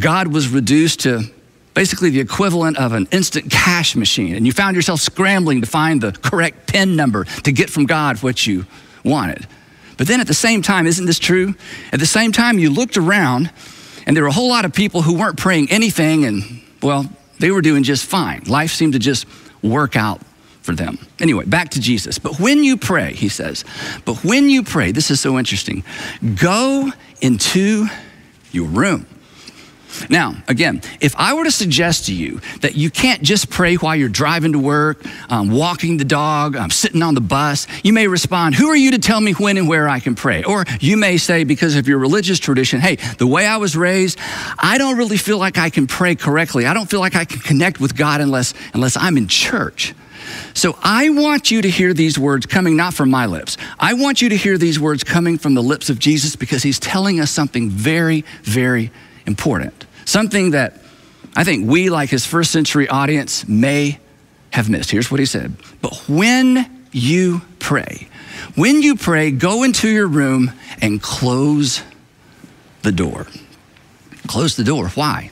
God 0.00 0.28
was 0.28 0.48
reduced 0.48 1.00
to 1.00 1.22
basically 1.74 2.10
the 2.10 2.20
equivalent 2.20 2.78
of 2.78 2.92
an 2.92 3.08
instant 3.10 3.50
cash 3.50 3.96
machine, 3.96 4.34
and 4.36 4.46
you 4.46 4.52
found 4.52 4.76
yourself 4.76 5.00
scrambling 5.00 5.60
to 5.60 5.66
find 5.66 6.00
the 6.00 6.12
correct 6.12 6.68
PIN 6.68 6.96
number 6.96 7.24
to 7.24 7.52
get 7.52 7.68
from 7.68 7.86
God 7.86 8.22
what 8.22 8.46
you 8.46 8.66
wanted. 9.04 9.46
But 9.96 10.06
then 10.06 10.20
at 10.20 10.26
the 10.26 10.34
same 10.34 10.62
time, 10.62 10.86
isn't 10.86 11.06
this 11.06 11.18
true? 11.18 11.54
At 11.92 12.00
the 12.00 12.06
same 12.06 12.32
time, 12.32 12.58
you 12.58 12.70
looked 12.70 12.96
around, 12.96 13.50
and 14.06 14.16
there 14.16 14.22
were 14.22 14.28
a 14.28 14.32
whole 14.32 14.48
lot 14.48 14.64
of 14.64 14.72
people 14.72 15.02
who 15.02 15.18
weren't 15.18 15.36
praying 15.36 15.70
anything, 15.70 16.24
and 16.24 16.62
well, 16.82 17.06
they 17.38 17.50
were 17.50 17.62
doing 17.62 17.82
just 17.82 18.04
fine. 18.06 18.42
Life 18.46 18.72
seemed 18.72 18.92
to 18.92 18.98
just 18.98 19.26
work 19.62 19.96
out 19.96 20.20
for 20.62 20.74
them. 20.74 20.98
Anyway, 21.20 21.44
back 21.44 21.70
to 21.70 21.80
Jesus. 21.80 22.18
But 22.18 22.40
when 22.40 22.64
you 22.64 22.76
pray, 22.76 23.12
he 23.12 23.28
says, 23.28 23.64
but 24.04 24.24
when 24.24 24.48
you 24.48 24.62
pray, 24.62 24.92
this 24.92 25.10
is 25.10 25.20
so 25.20 25.38
interesting, 25.38 25.84
go 26.36 26.90
into 27.20 27.86
your 28.50 28.66
room. 28.66 29.06
Now, 30.08 30.34
again, 30.48 30.82
if 31.00 31.14
I 31.16 31.34
were 31.34 31.44
to 31.44 31.50
suggest 31.50 32.06
to 32.06 32.14
you 32.14 32.40
that 32.60 32.74
you 32.74 32.90
can't 32.90 33.22
just 33.22 33.50
pray 33.50 33.76
while 33.76 33.96
you're 33.96 34.08
driving 34.08 34.52
to 34.52 34.58
work, 34.58 35.04
um, 35.28 35.50
walking 35.50 35.96
the 35.96 36.04
dog, 36.04 36.56
um, 36.56 36.70
sitting 36.70 37.02
on 37.02 37.14
the 37.14 37.20
bus, 37.20 37.66
you 37.82 37.92
may 37.92 38.08
respond, 38.08 38.54
Who 38.54 38.68
are 38.68 38.76
you 38.76 38.92
to 38.92 38.98
tell 38.98 39.20
me 39.20 39.32
when 39.32 39.56
and 39.56 39.68
where 39.68 39.88
I 39.88 40.00
can 40.00 40.14
pray? 40.14 40.42
Or 40.42 40.64
you 40.80 40.96
may 40.96 41.16
say, 41.16 41.44
because 41.44 41.76
of 41.76 41.88
your 41.88 41.98
religious 41.98 42.38
tradition, 42.38 42.80
Hey, 42.80 42.96
the 43.18 43.26
way 43.26 43.46
I 43.46 43.56
was 43.56 43.76
raised, 43.76 44.18
I 44.58 44.78
don't 44.78 44.96
really 44.96 45.16
feel 45.16 45.38
like 45.38 45.58
I 45.58 45.70
can 45.70 45.86
pray 45.86 46.14
correctly. 46.14 46.66
I 46.66 46.74
don't 46.74 46.88
feel 46.88 47.00
like 47.00 47.16
I 47.16 47.24
can 47.24 47.40
connect 47.40 47.80
with 47.80 47.96
God 47.96 48.20
unless, 48.20 48.54
unless 48.72 48.96
I'm 48.96 49.16
in 49.16 49.28
church. 49.28 49.94
So 50.54 50.78
I 50.82 51.10
want 51.10 51.50
you 51.50 51.62
to 51.62 51.70
hear 51.70 51.92
these 51.92 52.18
words 52.18 52.46
coming 52.46 52.76
not 52.76 52.94
from 52.94 53.10
my 53.10 53.26
lips. 53.26 53.56
I 53.78 53.94
want 53.94 54.22
you 54.22 54.28
to 54.30 54.36
hear 54.36 54.58
these 54.58 54.80
words 54.80 55.04
coming 55.04 55.38
from 55.38 55.54
the 55.54 55.62
lips 55.62 55.90
of 55.90 55.98
Jesus 55.98 56.36
because 56.36 56.62
he's 56.62 56.78
telling 56.78 57.20
us 57.20 57.30
something 57.30 57.70
very, 57.70 58.24
very 58.42 58.90
important. 59.26 59.83
Something 60.04 60.50
that 60.50 60.74
I 61.36 61.44
think 61.44 61.68
we, 61.68 61.90
like 61.90 62.10
his 62.10 62.26
first 62.26 62.50
century 62.50 62.88
audience, 62.88 63.46
may 63.48 63.98
have 64.50 64.70
missed. 64.70 64.90
Here's 64.90 65.10
what 65.10 65.20
he 65.20 65.26
said 65.26 65.56
But 65.80 65.94
when 66.08 66.86
you 66.92 67.42
pray, 67.58 68.08
when 68.54 68.82
you 68.82 68.94
pray, 68.94 69.30
go 69.30 69.62
into 69.62 69.88
your 69.88 70.06
room 70.06 70.52
and 70.80 71.02
close 71.02 71.82
the 72.82 72.92
door. 72.92 73.26
Close 74.26 74.56
the 74.56 74.64
door. 74.64 74.88
Why? 74.90 75.30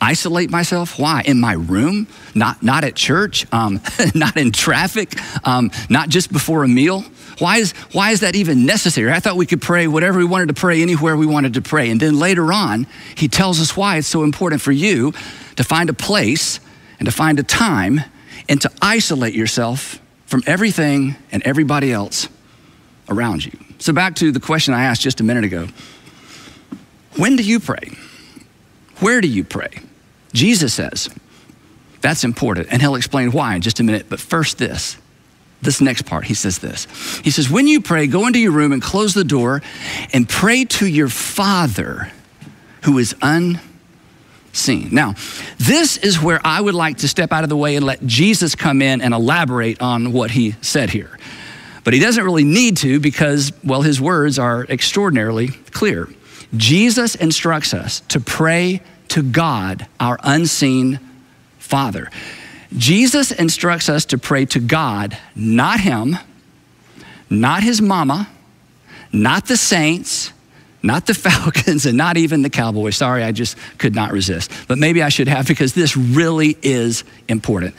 Isolate 0.00 0.50
myself? 0.50 0.98
Why? 0.98 1.22
In 1.26 1.40
my 1.40 1.52
room? 1.52 2.06
Not, 2.34 2.62
not 2.62 2.84
at 2.84 2.94
church? 2.94 3.46
Um, 3.52 3.80
not 4.14 4.36
in 4.36 4.50
traffic? 4.50 5.12
Um, 5.46 5.70
not 5.90 6.08
just 6.08 6.32
before 6.32 6.64
a 6.64 6.68
meal? 6.68 7.04
Why 7.40 7.56
is, 7.56 7.72
why 7.92 8.10
is 8.10 8.20
that 8.20 8.36
even 8.36 8.66
necessary? 8.66 9.10
I 9.10 9.18
thought 9.18 9.36
we 9.36 9.46
could 9.46 9.62
pray 9.62 9.88
whatever 9.88 10.18
we 10.18 10.24
wanted 10.24 10.48
to 10.48 10.54
pray 10.54 10.82
anywhere 10.82 11.16
we 11.16 11.26
wanted 11.26 11.54
to 11.54 11.62
pray. 11.62 11.90
And 11.90 11.98
then 11.98 12.18
later 12.18 12.52
on, 12.52 12.86
he 13.16 13.28
tells 13.28 13.60
us 13.60 13.76
why 13.76 13.96
it's 13.96 14.06
so 14.06 14.22
important 14.22 14.60
for 14.60 14.72
you 14.72 15.12
to 15.56 15.64
find 15.64 15.88
a 15.88 15.94
place 15.94 16.60
and 16.98 17.06
to 17.06 17.12
find 17.12 17.38
a 17.38 17.42
time 17.42 18.00
and 18.48 18.60
to 18.60 18.70
isolate 18.82 19.34
yourself 19.34 20.00
from 20.26 20.42
everything 20.46 21.16
and 21.32 21.42
everybody 21.44 21.92
else 21.92 22.28
around 23.08 23.44
you. 23.44 23.58
So, 23.78 23.92
back 23.94 24.16
to 24.16 24.30
the 24.30 24.40
question 24.40 24.74
I 24.74 24.84
asked 24.84 25.00
just 25.00 25.20
a 25.20 25.24
minute 25.24 25.44
ago 25.44 25.66
When 27.16 27.36
do 27.36 27.42
you 27.42 27.58
pray? 27.58 27.92
Where 28.98 29.22
do 29.22 29.28
you 29.28 29.44
pray? 29.44 29.70
Jesus 30.34 30.74
says 30.74 31.08
that's 32.00 32.22
important, 32.22 32.68
and 32.70 32.80
he'll 32.82 32.94
explain 32.94 33.32
why 33.32 33.54
in 33.54 33.62
just 33.62 33.80
a 33.80 33.82
minute. 33.82 34.06
But 34.08 34.20
first, 34.20 34.58
this 34.58 34.96
this 35.62 35.80
next 35.80 36.02
part. 36.02 36.24
He 36.24 36.34
says 36.34 36.58
this 36.58 36.86
He 37.22 37.30
says, 37.30 37.50
When 37.50 37.66
you 37.66 37.80
pray, 37.80 38.06
go 38.06 38.26
into 38.26 38.38
your 38.38 38.52
room 38.52 38.72
and 38.72 38.82
close 38.82 39.14
the 39.14 39.24
door 39.24 39.62
and 40.12 40.28
pray 40.28 40.64
to 40.64 40.86
your 40.86 41.08
Father 41.08 42.10
who 42.84 42.98
is 42.98 43.14
unseen. 43.22 44.88
Now, 44.92 45.14
this 45.58 45.96
is 45.98 46.20
where 46.20 46.40
I 46.44 46.60
would 46.60 46.74
like 46.74 46.98
to 46.98 47.08
step 47.08 47.32
out 47.32 47.44
of 47.44 47.50
the 47.50 47.56
way 47.56 47.76
and 47.76 47.84
let 47.84 48.04
Jesus 48.06 48.54
come 48.54 48.80
in 48.80 49.00
and 49.00 49.12
elaborate 49.12 49.82
on 49.82 50.12
what 50.12 50.30
he 50.30 50.56
said 50.62 50.90
here. 50.90 51.18
But 51.84 51.94
he 51.94 52.00
doesn't 52.00 52.24
really 52.24 52.44
need 52.44 52.76
to 52.78 53.00
because, 53.00 53.52
well, 53.64 53.82
his 53.82 54.00
words 54.00 54.38
are 54.38 54.64
extraordinarily 54.64 55.48
clear. 55.48 56.08
Jesus 56.56 57.14
instructs 57.14 57.72
us 57.74 58.00
to 58.08 58.20
pray 58.20 58.82
to 59.08 59.22
God, 59.22 59.86
our 59.98 60.18
unseen 60.22 61.00
Father. 61.58 62.10
Jesus 62.76 63.32
instructs 63.32 63.88
us 63.88 64.04
to 64.06 64.18
pray 64.18 64.44
to 64.46 64.60
God, 64.60 65.16
not 65.34 65.80
him, 65.80 66.16
not 67.28 67.62
his 67.62 67.82
mama, 67.82 68.28
not 69.12 69.46
the 69.46 69.56
saints, 69.56 70.32
not 70.82 71.06
the 71.06 71.14
Falcons, 71.14 71.86
and 71.86 71.96
not 71.96 72.16
even 72.16 72.42
the 72.42 72.50
Cowboys. 72.50 72.96
Sorry, 72.96 73.22
I 73.22 73.32
just 73.32 73.56
could 73.78 73.94
not 73.94 74.12
resist. 74.12 74.50
But 74.68 74.78
maybe 74.78 75.02
I 75.02 75.08
should 75.08 75.28
have 75.28 75.46
because 75.46 75.74
this 75.74 75.96
really 75.96 76.56
is 76.62 77.04
important. 77.28 77.74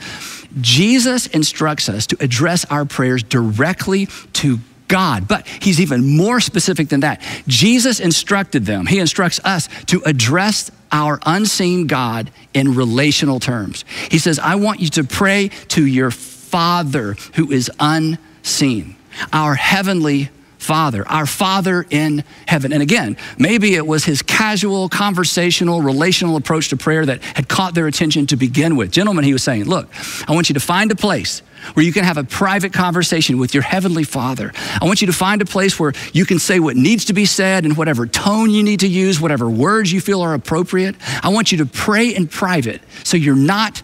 Jesus 0.60 1.26
instructs 1.28 1.88
us 1.88 2.06
to 2.08 2.16
address 2.20 2.64
our 2.66 2.84
prayers 2.84 3.22
directly 3.22 4.06
to 4.34 4.58
God. 4.92 5.26
But 5.26 5.46
he's 5.46 5.80
even 5.80 6.16
more 6.16 6.38
specific 6.38 6.90
than 6.90 7.00
that. 7.00 7.22
Jesus 7.48 7.98
instructed 7.98 8.66
them, 8.66 8.86
he 8.86 8.98
instructs 8.98 9.40
us 9.42 9.68
to 9.86 10.02
address 10.04 10.70
our 10.92 11.18
unseen 11.24 11.86
God 11.86 12.30
in 12.52 12.74
relational 12.74 13.40
terms. 13.40 13.86
He 14.10 14.18
says, 14.18 14.38
I 14.38 14.56
want 14.56 14.80
you 14.80 14.90
to 14.90 15.04
pray 15.04 15.48
to 15.68 15.86
your 15.86 16.10
Father 16.10 17.16
who 17.34 17.50
is 17.50 17.70
unseen, 17.80 18.96
our 19.32 19.54
heavenly 19.54 20.28
Father, 20.62 21.06
our 21.08 21.26
Father 21.26 21.84
in 21.90 22.22
heaven. 22.46 22.72
And 22.72 22.82
again, 22.82 23.16
maybe 23.36 23.74
it 23.74 23.86
was 23.86 24.04
his 24.04 24.22
casual, 24.22 24.88
conversational, 24.88 25.82
relational 25.82 26.36
approach 26.36 26.68
to 26.68 26.76
prayer 26.76 27.04
that 27.04 27.22
had 27.22 27.48
caught 27.48 27.74
their 27.74 27.88
attention 27.88 28.26
to 28.28 28.36
begin 28.36 28.76
with. 28.76 28.92
Gentlemen, 28.92 29.24
he 29.24 29.32
was 29.32 29.42
saying, 29.42 29.64
Look, 29.64 29.88
I 30.28 30.32
want 30.32 30.48
you 30.48 30.54
to 30.54 30.60
find 30.60 30.90
a 30.92 30.94
place 30.94 31.42
where 31.74 31.84
you 31.84 31.92
can 31.92 32.04
have 32.04 32.16
a 32.16 32.24
private 32.24 32.72
conversation 32.72 33.38
with 33.38 33.54
your 33.54 33.62
heavenly 33.62 34.04
Father. 34.04 34.52
I 34.80 34.84
want 34.84 35.00
you 35.00 35.06
to 35.06 35.12
find 35.12 35.42
a 35.42 35.44
place 35.44 35.78
where 35.78 35.92
you 36.12 36.24
can 36.24 36.38
say 36.38 36.60
what 36.60 36.76
needs 36.76 37.06
to 37.06 37.12
be 37.12 37.24
said 37.24 37.64
in 37.64 37.74
whatever 37.74 38.06
tone 38.06 38.50
you 38.50 38.62
need 38.62 38.80
to 38.80 38.88
use, 38.88 39.20
whatever 39.20 39.50
words 39.50 39.92
you 39.92 40.00
feel 40.00 40.22
are 40.22 40.34
appropriate. 40.34 40.96
I 41.22 41.30
want 41.30 41.52
you 41.52 41.58
to 41.58 41.66
pray 41.66 42.14
in 42.14 42.28
private 42.28 42.82
so 43.04 43.16
you're 43.16 43.36
not 43.36 43.82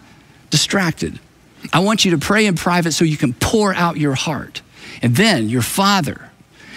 distracted. 0.49 1.19
I 1.73 1.79
want 1.79 2.05
you 2.05 2.11
to 2.11 2.17
pray 2.17 2.45
in 2.45 2.55
private 2.55 2.93
so 2.93 3.05
you 3.05 3.17
can 3.17 3.33
pour 3.33 3.73
out 3.73 3.97
your 3.97 4.15
heart. 4.15 4.61
And 5.01 5.15
then 5.15 5.49
your 5.49 5.61
Father, 5.61 6.28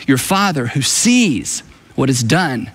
your 0.06 0.18
Father 0.18 0.66
who 0.66 0.82
sees 0.82 1.62
what 1.94 2.10
is 2.10 2.22
done 2.22 2.70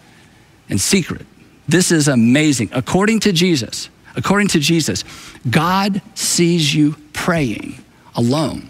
in 0.69 0.77
secret. 0.77 1.25
This 1.67 1.91
is 1.91 2.07
amazing. 2.07 2.69
According 2.71 3.21
to 3.21 3.31
Jesus, 3.31 3.89
according 4.15 4.47
to 4.49 4.59
Jesus, 4.59 5.03
God 5.49 6.01
sees 6.15 6.73
you 6.73 6.95
praying 7.13 7.83
alone 8.15 8.69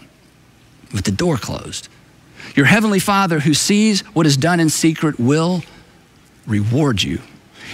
with 0.92 1.04
the 1.04 1.12
door 1.12 1.36
closed. 1.36 1.88
Your 2.56 2.66
heavenly 2.66 2.98
Father 2.98 3.40
who 3.40 3.54
sees 3.54 4.00
what 4.14 4.26
is 4.26 4.36
done 4.36 4.58
in 4.58 4.68
secret 4.68 5.18
will 5.20 5.62
reward 6.46 7.02
you. 7.02 7.20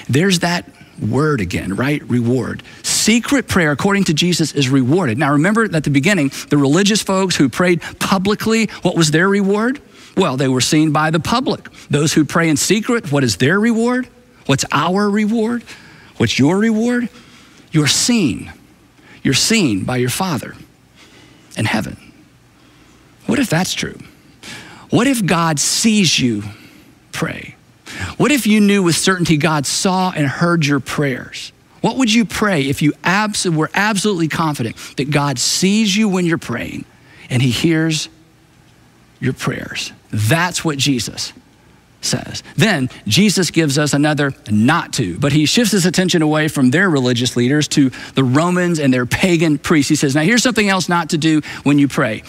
There's 0.09 0.41
that 0.41 0.69
word 1.01 1.41
again, 1.41 1.75
right? 1.75 2.03
Reward. 2.09 2.63
Secret 2.83 3.49
prayer, 3.49 3.71
according 3.71 4.05
to 4.05 4.15
Jesus, 4.15 4.53
is 4.53 4.69
rewarded. 4.69 5.19
Now, 5.19 5.33
remember 5.33 5.65
at 5.65 5.85
the 5.85 5.91
beginning, 5.91 6.31
the 6.51 6.57
religious 6.57 7.03
folks 7.03 7.37
who 7.37 7.49
prayed 7.49 7.81
publicly, 7.99 8.67
what 8.83 8.97
was 8.97 9.11
their 9.11 9.29
reward? 9.29 9.81
Well, 10.17 10.37
they 10.37 10.49
were 10.49 10.61
seen 10.61 10.93
by 10.93 11.11
the 11.11 11.21
public. 11.21 11.69
Those 11.91 12.13
who 12.13 12.25
pray 12.25 12.49
in 12.49 12.57
secret, 12.57 13.11
what 13.11 13.25
is 13.25 13.37
their 13.37 13.59
reward? 13.59 14.09
What's 14.47 14.65
our 14.71 15.11
reward? 15.11 15.65
What's 16.17 16.39
your 16.39 16.59
reward? 16.59 17.09
You're 17.73 17.89
seen. 17.89 18.53
You're 19.23 19.35
seen 19.35 19.85
by 19.85 19.97
your 19.97 20.11
Father 20.11 20.55
in 21.57 21.65
heaven. 21.65 21.97
What 23.27 23.39
if 23.39 23.51
that's 23.51 23.75
true? 23.75 23.99
What 24.91 25.07
if 25.07 25.25
God 25.25 25.59
sees 25.59 26.19
you 26.19 26.45
pray? 27.11 27.57
What 28.17 28.31
if 28.31 28.47
you 28.47 28.61
knew 28.61 28.83
with 28.83 28.97
certainty 28.97 29.37
God 29.37 29.67
saw 29.67 30.13
and 30.15 30.27
heard 30.27 30.67
your 30.67 30.81
prayers? 30.81 31.53
What 31.81 31.97
would 31.97 32.13
you 32.13 32.25
pray 32.25 32.63
if 32.63 32.81
you 32.81 32.93
abs- 33.03 33.49
were 33.49 33.71
absolutely 33.75 34.29
confident 34.29 34.77
that 34.97 35.11
God 35.11 35.39
sees 35.39 35.97
you 35.97 36.09
when 36.09 36.25
you're 36.25 36.39
praying 36.39 36.85
and 37.29 37.43
he 37.43 37.51
hears 37.51 38.09
your 39.25 39.33
prayers? 39.33 39.93
That's 40.11 40.65
what 40.65 40.79
Jesus 40.79 41.33
says. 42.05 42.43
Then 42.57 42.91
Jesus 43.07 43.51
gives 43.51 43.79
us 43.79 43.93
another 43.93 44.33
not 44.51 44.93
to, 44.95 45.19
but 45.19 45.33
he 45.33 45.47
shifts 45.47 45.73
his 45.73 45.87
attention 45.87 46.23
away 46.23 46.49
from 46.49 46.71
their 46.71 46.89
religious 46.89 47.37
leaders 47.37 47.69
to 47.69 47.91
the 48.15 48.25
Romans 48.25 48.79
and 48.79 48.93
their 48.93 49.07
pagan 49.07 49.59
priests. 49.59 49.89
He 49.89 49.97
says, 49.97 50.15
Now 50.15 50.23
here's 50.23 50.43
something 50.43 50.69
else 50.69 50.89
not 50.89 51.11
to 51.11 51.19
do 51.19 51.41
when 51.63 51.79
you 51.79 51.89
pray. 51.89 52.23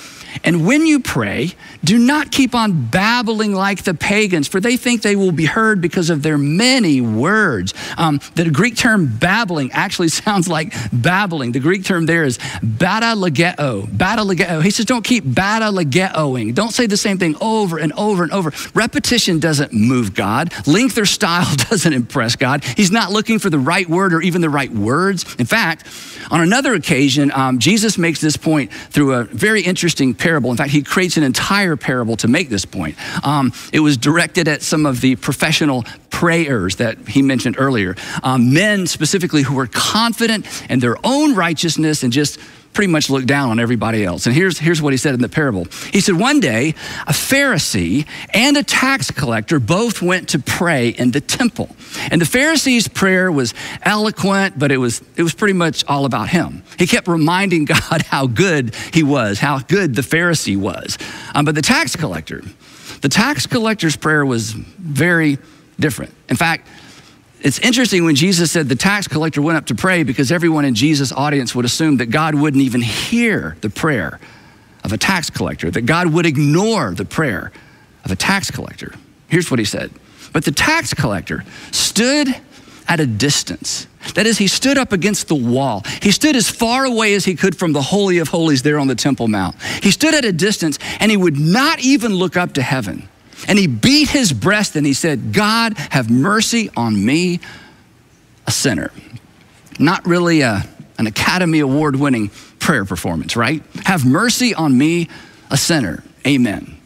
And 0.44 0.66
when 0.66 0.86
you 0.86 1.00
pray, 1.00 1.54
do 1.84 1.98
not 1.98 2.32
keep 2.32 2.56
on 2.56 2.88
babbling 2.88 3.54
like 3.54 3.84
the 3.84 3.94
pagans, 3.94 4.48
for 4.48 4.60
they 4.60 4.78
think 4.78 5.02
they 5.02 5.16
will 5.16 5.32
be 5.32 5.46
heard 5.46 5.82
because 5.82 6.10
of 6.10 6.24
their 6.24 6.38
many 6.38 7.00
words. 7.00 7.74
Um, 7.98 8.20
the 8.36 8.50
Greek 8.50 8.76
term 8.76 9.18
babbling 9.18 9.72
actually 9.72 10.08
sounds 10.10 10.48
like 10.48 10.74
babbling. 10.92 11.52
The 11.52 11.60
Greek 11.60 11.86
term 11.86 12.06
there 12.06 12.24
is 12.24 12.38
batalegeo. 12.38 13.88
Batalegeo. 13.88 14.64
He 14.64 14.72
says, 14.72 14.86
don't 14.86 15.06
keep 15.06 15.24
batalegeoing. 15.24 16.54
Don't 16.54 16.72
say 16.72 16.88
the 16.88 16.98
same 16.98 17.18
thing 17.18 17.36
over 17.40 17.78
and 17.78 17.94
over 17.94 18.24
and 18.24 18.32
over. 18.32 18.52
Repetition 18.74 19.40
doesn't 19.66 19.80
move 19.80 20.14
God. 20.14 20.54
Length 20.68 20.98
or 20.98 21.06
style 21.06 21.56
doesn't 21.70 21.94
impress 21.94 22.36
God. 22.36 22.64
He's 22.64 22.92
not 22.92 23.12
looking 23.12 23.40
for 23.40 23.50
the 23.50 23.60
right 23.60 23.88
word 23.88 24.14
or 24.14 24.22
even 24.22 24.42
the 24.42 24.50
right 24.50 24.72
words. 24.72 25.36
In 25.36 25.46
fact, 25.46 25.86
on 26.32 26.42
another 26.42 26.74
occasion, 26.74 27.32
um, 27.32 27.60
Jesus 27.60 27.98
makes 27.98 28.22
this 28.22 28.38
point 28.38 28.72
through 28.72 29.14
a 29.14 29.24
very 29.26 29.62
interesting 29.62 30.14
parable. 30.14 30.52
In 30.52 30.58
fact, 30.58 30.72
he 30.72 30.82
creates 30.82 31.18
an 31.18 31.24
entire 31.24 31.76
parable 31.76 32.16
to 32.18 32.28
make 32.28 32.50
this 32.50 32.66
point. 32.66 32.96
Um, 33.26 33.54
it 33.72 33.80
was 33.80 33.98
directed 33.98 34.48
at 34.48 34.62
some 34.62 34.86
of 34.86 35.02
the 35.02 35.16
professional 35.16 35.84
prayers 36.10 36.78
that 36.78 36.98
he 37.08 37.22
mentioned 37.22 37.56
earlier, 37.60 37.96
um, 38.24 38.54
men 38.54 38.88
specifically 38.88 39.42
who 39.42 39.54
were 39.54 39.68
confident 39.68 40.46
in 40.70 40.80
their 40.80 40.96
own 41.04 41.36
righteousness 41.36 42.04
and 42.04 42.14
just 42.14 42.40
pretty 42.76 42.92
much 42.92 43.10
looked 43.10 43.26
down 43.26 43.50
on 43.50 43.60
everybody 43.60 44.04
else. 44.04 44.26
And 44.28 44.36
here's, 44.36 44.60
here's 44.60 44.82
what 44.82 44.94
he 44.94 44.98
said 44.98 45.16
in 45.16 45.22
the 45.22 45.30
parable. 45.30 45.66
He 45.92 46.02
said, 46.02 46.16
One 46.16 46.40
day, 46.40 46.70
a 47.08 47.14
Pharisee 47.14 48.06
and 48.34 48.58
a 48.58 48.64
tax 48.64 49.10
collector 49.10 49.60
both 49.60 50.02
went 50.02 50.30
to 50.30 50.40
pray 50.40 50.90
in 50.90 51.12
the 51.12 51.22
temple. 51.22 51.70
And 52.12 52.22
the 52.22 52.26
Pharisee's 52.26 52.88
prayer 52.88 53.32
was 53.32 53.54
eloquent, 53.82 54.60
but 54.60 54.72
it 54.72 54.78
was, 54.78 55.02
it 55.16 55.24
was 55.24 55.34
pretty 55.34 55.54
much 55.54 55.86
all 55.88 56.06
about 56.06 56.30
him. 56.30 56.64
He 56.78 56.86
kept 56.86 57.08
reminding 57.08 57.66
God 57.66 58.04
how 58.04 58.28
good 58.28 58.76
he 58.94 59.02
was, 59.02 59.40
how 59.40 59.60
good 59.60 59.96
the 59.96 60.02
Pharisee 60.02 60.58
was. 60.58 60.98
Um, 61.34 61.46
but 61.46 61.56
the 61.56 61.62
tax 61.62 61.96
collector, 61.96 62.44
the 63.02 63.10
tax 63.10 63.48
collector's 63.48 63.96
prayer 63.96 64.26
was 64.26 64.52
very 64.52 65.38
different. 65.80 66.14
In 66.30 66.36
fact, 66.36 66.68
it's 67.42 67.60
interesting 67.60 68.06
when 68.06 68.16
Jesus 68.16 68.52
said 68.52 68.70
the 68.70 68.76
tax 68.76 69.08
collector 69.08 69.42
went 69.42 69.58
up 69.58 69.68
to 69.68 69.76
pray 69.76 70.04
because 70.04 70.32
everyone 70.32 70.66
in 70.66 70.74
Jesus' 70.74 71.12
audience 71.12 71.54
would 71.54 71.66
assume 71.66 71.98
that 71.98 72.08
God 72.08 72.36
wouldn't 72.36 72.64
even 72.64 72.82
hear 72.82 73.58
the 73.62 73.70
prayer 73.70 74.20
of 74.84 74.94
a 74.94 74.98
tax 74.98 75.30
collector, 75.30 75.70
that 75.72 75.82
God 75.82 76.14
would 76.14 76.26
ignore 76.26 76.92
the 76.92 77.06
prayer 77.06 77.52
of 78.04 78.12
a 78.12 78.16
tax 78.16 78.52
collector. 78.52 78.94
Here's 79.28 79.50
what 79.50 79.60
he 79.60 79.66
said 79.66 79.92
But 80.34 80.46
the 80.46 80.52
tax 80.52 80.94
collector 80.94 81.44
stood 81.72 82.30
at 82.88 83.00
a 83.00 83.06
distance. 83.06 83.88
That 84.14 84.28
is, 84.28 84.38
he 84.38 84.48
stood 84.48 84.78
up 84.78 84.92
against 84.92 85.28
the 85.28 85.36
wall. 85.36 85.84
He 86.02 86.12
stood 86.12 86.36
as 86.36 86.50
far 86.50 86.86
away 86.86 87.16
as 87.16 87.26
he 87.26 87.36
could 87.36 87.58
from 87.58 87.74
the 87.74 87.82
Holy 87.82 88.20
of 88.20 88.28
Holies 88.28 88.62
there 88.62 88.78
on 88.78 88.88
the 88.88 88.96
Temple 88.96 89.28
Mount. 89.28 89.56
He 89.82 89.90
stood 89.90 90.14
at 90.14 90.24
a 90.24 90.32
distance 90.32 90.78
and 91.00 91.10
he 91.10 91.18
would 91.18 91.40
not 91.40 91.80
even 91.80 92.14
look 92.14 92.38
up 92.38 92.54
to 92.54 92.62
heaven. 92.62 93.10
And 93.48 93.60
he 93.60 93.68
beat 93.68 94.10
his 94.10 94.34
breast 94.34 94.76
and 94.76 94.86
he 94.86 94.94
said, 94.94 95.34
God, 95.34 95.78
have 95.78 96.10
mercy 96.10 96.70
on 96.76 97.06
me, 97.06 97.40
a 98.48 98.52
sinner. 98.52 98.92
Not 99.80 100.06
really 100.06 100.42
a, 100.42 100.68
an 100.98 101.08
Academy 101.08 101.60
Award 101.60 101.96
winning 101.96 102.30
prayer 102.60 102.86
performance, 102.86 103.36
right? 103.36 103.62
Have 103.86 104.06
mercy 104.06 104.54
on 104.54 104.78
me, 104.78 105.10
a 105.52 105.58
sinner. 105.58 106.04
Amen. 106.26 106.78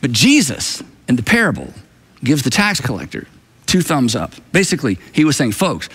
But 0.00 0.12
Jesus, 0.12 0.82
in 1.08 1.16
the 1.16 1.22
parable, 1.22 1.72
gives 2.22 2.42
the 2.42 2.50
tax 2.50 2.80
collector 2.80 3.26
two 3.66 3.82
thumbs 3.82 4.16
up. 4.16 4.32
Basically, 4.52 4.98
he 5.12 5.24
was 5.24 5.36
saying, 5.36 5.52
folks, 5.52 5.88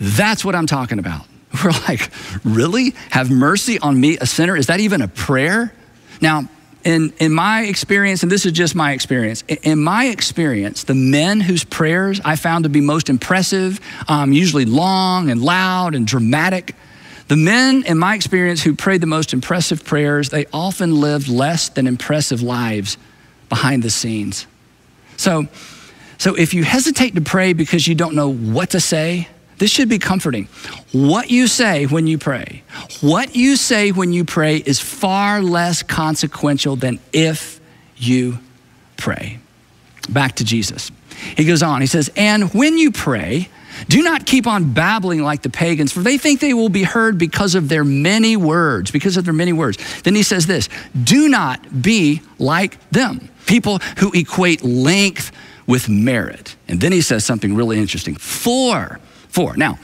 that's 0.00 0.44
what 0.44 0.54
I'm 0.54 0.66
talking 0.66 0.98
about. 0.98 1.26
We're 1.64 1.72
like, 1.88 2.10
really? 2.44 2.94
Have 3.10 3.30
mercy 3.30 3.78
on 3.78 4.00
me, 4.00 4.18
a 4.18 4.26
sinner? 4.26 4.56
Is 4.56 4.68
that 4.68 4.80
even 4.80 5.02
a 5.02 5.08
prayer? 5.08 5.72
Now, 6.20 6.48
in, 6.84 7.12
in 7.18 7.32
my 7.32 7.62
experience, 7.62 8.22
and 8.22 8.32
this 8.32 8.46
is 8.46 8.52
just 8.52 8.74
my 8.74 8.92
experience, 8.92 9.42
in 9.62 9.82
my 9.82 10.06
experience, 10.06 10.84
the 10.84 10.94
men 10.94 11.40
whose 11.40 11.64
prayers 11.64 12.20
I 12.24 12.36
found 12.36 12.64
to 12.64 12.70
be 12.70 12.80
most 12.80 13.08
impressive, 13.08 13.80
um, 14.08 14.32
usually 14.32 14.64
long 14.64 15.30
and 15.30 15.42
loud 15.42 15.94
and 15.94 16.06
dramatic, 16.06 16.74
The 17.30 17.36
men, 17.36 17.84
in 17.86 17.96
my 17.96 18.16
experience, 18.16 18.60
who 18.60 18.74
prayed 18.74 19.00
the 19.00 19.06
most 19.06 19.32
impressive 19.32 19.84
prayers, 19.84 20.30
they 20.30 20.46
often 20.52 21.00
lived 21.00 21.28
less 21.28 21.68
than 21.68 21.86
impressive 21.86 22.42
lives 22.42 22.98
behind 23.48 23.84
the 23.84 23.90
scenes. 23.90 24.48
So, 25.16 25.46
so 26.18 26.34
if 26.34 26.54
you 26.54 26.64
hesitate 26.64 27.14
to 27.14 27.20
pray 27.20 27.52
because 27.52 27.86
you 27.86 27.94
don't 27.94 28.16
know 28.16 28.32
what 28.32 28.70
to 28.70 28.80
say, 28.80 29.28
this 29.60 29.70
should 29.70 29.90
be 29.90 29.98
comforting. 29.98 30.46
What 30.90 31.30
you 31.30 31.46
say 31.46 31.84
when 31.84 32.06
you 32.06 32.16
pray, 32.16 32.62
what 33.02 33.36
you 33.36 33.56
say 33.56 33.92
when 33.92 34.12
you 34.14 34.24
pray 34.24 34.56
is 34.56 34.80
far 34.80 35.42
less 35.42 35.82
consequential 35.82 36.76
than 36.76 36.98
if 37.12 37.60
you 37.94 38.38
pray. 38.96 39.38
Back 40.08 40.36
to 40.36 40.44
Jesus. 40.44 40.90
He 41.36 41.44
goes 41.44 41.62
on, 41.62 41.82
he 41.82 41.86
says, 41.86 42.10
And 42.16 42.54
when 42.54 42.78
you 42.78 42.90
pray, 42.90 43.50
do 43.86 44.02
not 44.02 44.24
keep 44.24 44.46
on 44.46 44.72
babbling 44.72 45.22
like 45.22 45.42
the 45.42 45.50
pagans, 45.50 45.92
for 45.92 46.00
they 46.00 46.16
think 46.16 46.40
they 46.40 46.54
will 46.54 46.70
be 46.70 46.82
heard 46.82 47.18
because 47.18 47.54
of 47.54 47.68
their 47.68 47.84
many 47.84 48.38
words, 48.38 48.90
because 48.90 49.18
of 49.18 49.26
their 49.26 49.34
many 49.34 49.52
words. 49.52 49.76
Then 50.02 50.14
he 50.14 50.22
says 50.22 50.46
this 50.46 50.70
do 51.04 51.28
not 51.28 51.82
be 51.82 52.22
like 52.38 52.90
them, 52.92 53.28
people 53.44 53.78
who 53.98 54.10
equate 54.14 54.62
length 54.64 55.32
with 55.66 55.90
merit. 55.90 56.56
And 56.66 56.80
then 56.80 56.92
he 56.92 57.02
says 57.02 57.26
something 57.26 57.54
really 57.54 57.78
interesting. 57.78 58.16
For, 58.16 58.98
for. 59.30 59.56
Now, 59.56 59.78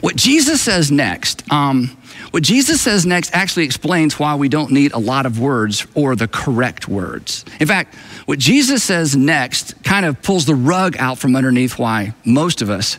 what 0.00 0.16
Jesus 0.16 0.60
says 0.60 0.90
next, 0.90 1.50
um, 1.52 1.96
what 2.30 2.42
Jesus 2.42 2.80
says 2.80 3.04
next 3.04 3.34
actually 3.34 3.64
explains 3.64 4.18
why 4.18 4.34
we 4.36 4.48
don't 4.48 4.70
need 4.70 4.92
a 4.92 4.98
lot 4.98 5.26
of 5.26 5.40
words 5.40 5.86
or 5.94 6.14
the 6.14 6.28
correct 6.28 6.88
words. 6.88 7.44
In 7.58 7.66
fact, 7.66 7.94
what 8.26 8.38
Jesus 8.38 8.82
says 8.84 9.16
next 9.16 9.82
kind 9.82 10.06
of 10.06 10.22
pulls 10.22 10.46
the 10.46 10.54
rug 10.54 10.96
out 10.98 11.18
from 11.18 11.34
underneath 11.34 11.78
why 11.78 12.14
most 12.24 12.62
of 12.62 12.70
us 12.70 12.98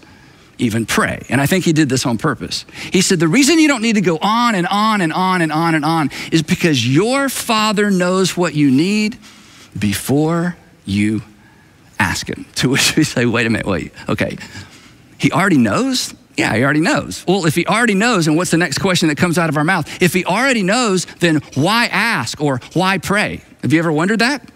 even 0.57 0.85
pray. 0.85 1.25
And 1.29 1.41
I 1.41 1.45
think 1.45 1.65
he 1.65 1.73
did 1.73 1.89
this 1.89 2.05
on 2.05 2.17
purpose. 2.17 2.65
He 2.91 3.01
said, 3.01 3.19
The 3.19 3.27
reason 3.27 3.57
you 3.57 3.67
don't 3.67 3.81
need 3.81 3.95
to 3.95 4.01
go 4.01 4.17
on 4.21 4.53
and 4.55 4.67
on 4.67 5.01
and 5.01 5.11
on 5.11 5.41
and 5.41 5.51
on 5.51 5.75
and 5.75 5.83
on 5.83 6.11
is 6.31 6.43
because 6.43 6.87
your 6.87 7.29
Father 7.29 7.89
knows 7.89 8.37
what 8.37 8.53
you 8.53 8.69
need 8.69 9.17
before 9.77 10.55
you 10.85 11.21
ask 11.99 12.29
him. 12.29 12.45
To 12.55 12.69
which 12.69 12.95
we 12.95 13.03
say, 13.03 13.25
Wait 13.25 13.47
a 13.47 13.49
minute, 13.49 13.65
wait, 13.65 13.91
okay. 14.07 14.37
He 15.21 15.31
already 15.31 15.57
knows? 15.57 16.13
Yeah, 16.37 16.55
he 16.55 16.63
already 16.63 16.79
knows. 16.79 17.23
Well, 17.27 17.45
if 17.45 17.53
he 17.53 17.65
already 17.67 17.93
knows, 17.93 18.27
and 18.27 18.35
what's 18.35 18.51
the 18.51 18.57
next 18.57 18.79
question 18.79 19.09
that 19.09 19.17
comes 19.17 19.37
out 19.37 19.49
of 19.49 19.57
our 19.57 19.63
mouth? 19.63 20.01
If 20.01 20.13
he 20.13 20.25
already 20.25 20.63
knows, 20.63 21.05
then 21.19 21.41
why 21.53 21.85
ask 21.91 22.41
or 22.41 22.59
why 22.73 22.97
pray? 22.97 23.41
Have 23.61 23.71
you 23.71 23.79
ever 23.79 23.91
wondered 23.91 24.19
that? 24.19 24.49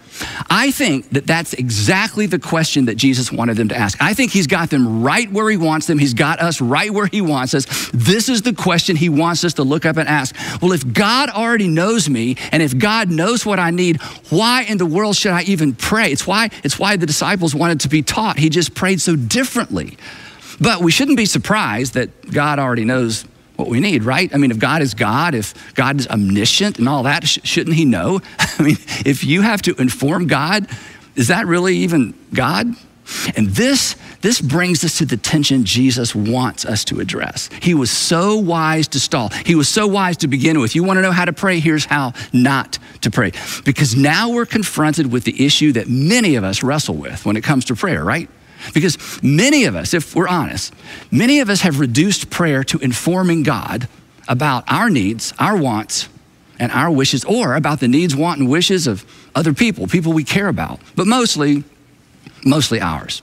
I 0.48 0.70
think 0.70 1.10
that 1.10 1.26
that's 1.26 1.52
exactly 1.52 2.26
the 2.26 2.38
question 2.38 2.86
that 2.86 2.96
Jesus 2.96 3.30
wanted 3.30 3.56
them 3.56 3.68
to 3.68 3.76
ask. 3.76 4.00
I 4.00 4.14
think 4.14 4.32
he's 4.32 4.46
got 4.46 4.70
them 4.70 5.02
right 5.02 5.30
where 5.30 5.48
he 5.50 5.56
wants 5.56 5.86
them. 5.86 5.98
He's 5.98 6.14
got 6.14 6.40
us 6.40 6.60
right 6.60 6.90
where 6.90 7.06
he 7.06 7.20
wants 7.20 7.54
us. 7.54 7.90
This 7.92 8.28
is 8.28 8.42
the 8.42 8.54
question 8.54 8.96
he 8.96 9.08
wants 9.08 9.44
us 9.44 9.54
to 9.54 9.62
look 9.62 9.84
up 9.84 9.98
and 9.98 10.08
ask. 10.08 10.34
Well, 10.62 10.72
if 10.72 10.92
God 10.92 11.28
already 11.28 11.68
knows 11.68 12.08
me 12.08 12.36
and 12.50 12.62
if 12.62 12.76
God 12.78 13.10
knows 13.10 13.44
what 13.44 13.58
I 13.58 13.70
need, 13.70 14.00
why 14.30 14.62
in 14.62 14.78
the 14.78 14.86
world 14.86 15.16
should 15.16 15.32
I 15.32 15.42
even 15.42 15.74
pray? 15.74 16.10
It's 16.10 16.26
why 16.26 16.50
it's 16.64 16.78
why 16.78 16.96
the 16.96 17.06
disciples 17.06 17.54
wanted 17.54 17.80
to 17.80 17.88
be 17.88 18.02
taught. 18.02 18.38
He 18.38 18.48
just 18.48 18.74
prayed 18.74 19.00
so 19.00 19.16
differently. 19.16 19.98
But 20.60 20.80
we 20.80 20.90
shouldn't 20.90 21.16
be 21.16 21.26
surprised 21.26 21.94
that 21.94 22.30
God 22.30 22.58
already 22.58 22.84
knows 22.84 23.24
what 23.56 23.68
we 23.68 23.80
need, 23.80 24.04
right? 24.04 24.32
I 24.34 24.38
mean, 24.38 24.50
if 24.50 24.58
God 24.58 24.82
is 24.82 24.94
God, 24.94 25.34
if 25.34 25.74
God 25.74 25.98
is 26.00 26.06
omniscient 26.08 26.78
and 26.78 26.88
all 26.88 27.04
that, 27.04 27.26
sh- 27.26 27.38
shouldn't 27.42 27.76
He 27.76 27.84
know? 27.84 28.20
I 28.38 28.62
mean, 28.62 28.76
if 29.04 29.24
you 29.24 29.42
have 29.42 29.62
to 29.62 29.74
inform 29.76 30.26
God, 30.26 30.66
is 31.14 31.28
that 31.28 31.46
really 31.46 31.76
even 31.78 32.14
God? 32.32 32.74
And 33.36 33.48
this, 33.48 33.94
this 34.20 34.40
brings 34.40 34.84
us 34.84 34.98
to 34.98 35.06
the 35.06 35.16
tension 35.16 35.64
Jesus 35.64 36.14
wants 36.14 36.64
us 36.64 36.84
to 36.86 36.98
address. 36.98 37.48
He 37.62 37.72
was 37.72 37.90
so 37.90 38.36
wise 38.36 38.88
to 38.88 39.00
stall. 39.00 39.28
He 39.44 39.54
was 39.54 39.68
so 39.68 39.86
wise 39.86 40.16
to 40.18 40.28
begin 40.28 40.58
with. 40.58 40.74
You 40.74 40.82
want 40.82 40.96
to 40.98 41.02
know 41.02 41.12
how 41.12 41.24
to 41.24 41.32
pray? 41.32 41.60
Here's 41.60 41.84
how 41.84 42.14
not 42.32 42.78
to 43.02 43.10
pray. 43.10 43.30
Because 43.64 43.94
now 43.94 44.30
we're 44.30 44.46
confronted 44.46 45.12
with 45.12 45.22
the 45.24 45.44
issue 45.44 45.72
that 45.72 45.88
many 45.88 46.34
of 46.34 46.42
us 46.42 46.64
wrestle 46.64 46.96
with 46.96 47.24
when 47.24 47.36
it 47.36 47.44
comes 47.44 47.64
to 47.66 47.76
prayer, 47.76 48.04
right? 48.04 48.28
Because 48.74 49.22
many 49.22 49.64
of 49.64 49.74
us, 49.74 49.94
if 49.94 50.14
we're 50.14 50.28
honest, 50.28 50.74
many 51.10 51.40
of 51.40 51.50
us 51.50 51.60
have 51.62 51.80
reduced 51.80 52.30
prayer 52.30 52.64
to 52.64 52.78
informing 52.78 53.42
God 53.42 53.88
about 54.28 54.64
our 54.68 54.90
needs, 54.90 55.32
our 55.38 55.56
wants, 55.56 56.08
and 56.58 56.72
our 56.72 56.90
wishes, 56.90 57.24
or 57.24 57.54
about 57.54 57.80
the 57.80 57.88
needs, 57.88 58.16
want, 58.16 58.40
and 58.40 58.48
wishes 58.48 58.86
of 58.86 59.04
other 59.34 59.52
people, 59.52 59.86
people 59.86 60.12
we 60.12 60.24
care 60.24 60.48
about, 60.48 60.80
but 60.94 61.06
mostly, 61.06 61.64
mostly 62.44 62.80
ours. 62.80 63.20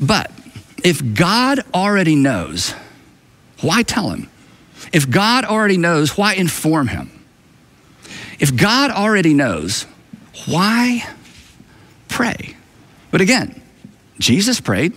But 0.00 0.30
if 0.84 1.14
God 1.14 1.60
already 1.74 2.14
knows, 2.14 2.72
why 3.60 3.82
tell 3.82 4.10
him? 4.10 4.30
If 4.92 5.10
God 5.10 5.44
already 5.44 5.76
knows, 5.76 6.16
why 6.16 6.34
inform 6.34 6.88
him? 6.88 7.10
If 8.38 8.56
God 8.56 8.90
already 8.90 9.34
knows, 9.34 9.86
why 10.46 11.06
pray? 12.08 12.56
But 13.10 13.20
again, 13.20 13.59
Jesus 14.20 14.60
prayed. 14.60 14.92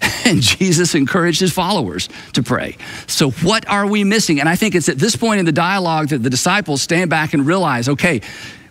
And 0.24 0.42
Jesus 0.42 0.94
encouraged 0.94 1.40
his 1.40 1.52
followers 1.52 2.08
to 2.34 2.42
pray. 2.42 2.76
So, 3.06 3.30
what 3.30 3.66
are 3.66 3.86
we 3.86 4.04
missing? 4.04 4.40
And 4.40 4.48
I 4.48 4.56
think 4.56 4.74
it's 4.74 4.88
at 4.90 4.98
this 4.98 5.16
point 5.16 5.40
in 5.40 5.46
the 5.46 5.52
dialogue 5.52 6.08
that 6.08 6.22
the 6.22 6.28
disciples 6.28 6.82
stand 6.82 7.08
back 7.08 7.32
and 7.32 7.46
realize 7.46 7.88
okay, 7.88 8.20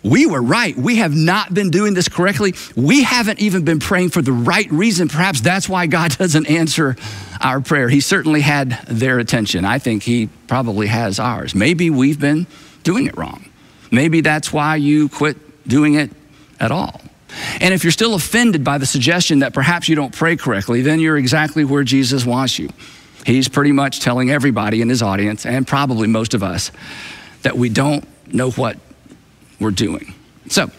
we 0.02 0.26
were 0.26 0.42
right. 0.42 0.76
We 0.76 0.96
have 0.96 1.14
not 1.14 1.52
been 1.52 1.70
doing 1.70 1.94
this 1.94 2.08
correctly. 2.08 2.54
We 2.76 3.02
haven't 3.02 3.40
even 3.40 3.64
been 3.64 3.80
praying 3.80 4.10
for 4.10 4.22
the 4.22 4.32
right 4.32 4.70
reason. 4.70 5.08
Perhaps 5.08 5.40
that's 5.40 5.68
why 5.68 5.86
God 5.86 6.12
doesn't 6.18 6.46
answer 6.46 6.96
our 7.40 7.60
prayer. 7.60 7.88
He 7.88 8.00
certainly 8.00 8.40
had 8.40 8.70
their 8.86 9.18
attention. 9.18 9.64
I 9.64 9.78
think 9.78 10.04
He 10.04 10.28
probably 10.46 10.86
has 10.86 11.18
ours. 11.18 11.54
Maybe 11.54 11.90
we've 11.90 12.20
been 12.20 12.46
doing 12.84 13.06
it 13.06 13.16
wrong. 13.16 13.44
Maybe 13.90 14.20
that's 14.20 14.52
why 14.52 14.76
you 14.76 15.08
quit 15.08 15.36
doing 15.66 15.94
it 15.94 16.10
at 16.60 16.70
all. 16.70 17.00
And 17.60 17.74
if 17.74 17.84
you're 17.84 17.90
still 17.90 18.14
offended 18.14 18.64
by 18.64 18.78
the 18.78 18.86
suggestion 18.86 19.40
that 19.40 19.52
perhaps 19.52 19.88
you 19.88 19.96
don't 19.96 20.14
pray 20.14 20.36
correctly, 20.36 20.82
then 20.82 21.00
you're 21.00 21.18
exactly 21.18 21.64
where 21.64 21.84
Jesus 21.84 22.24
wants 22.24 22.58
you. 22.58 22.70
He's 23.26 23.48
pretty 23.48 23.72
much 23.72 24.00
telling 24.00 24.30
everybody 24.30 24.80
in 24.80 24.88
his 24.88 25.02
audience, 25.02 25.44
and 25.44 25.66
probably 25.66 26.08
most 26.08 26.34
of 26.34 26.42
us, 26.42 26.70
that 27.42 27.56
we 27.56 27.68
don't 27.68 28.06
know 28.32 28.50
what 28.52 28.78
we're 29.60 29.70
doing. 29.70 30.14
So, 30.48 30.70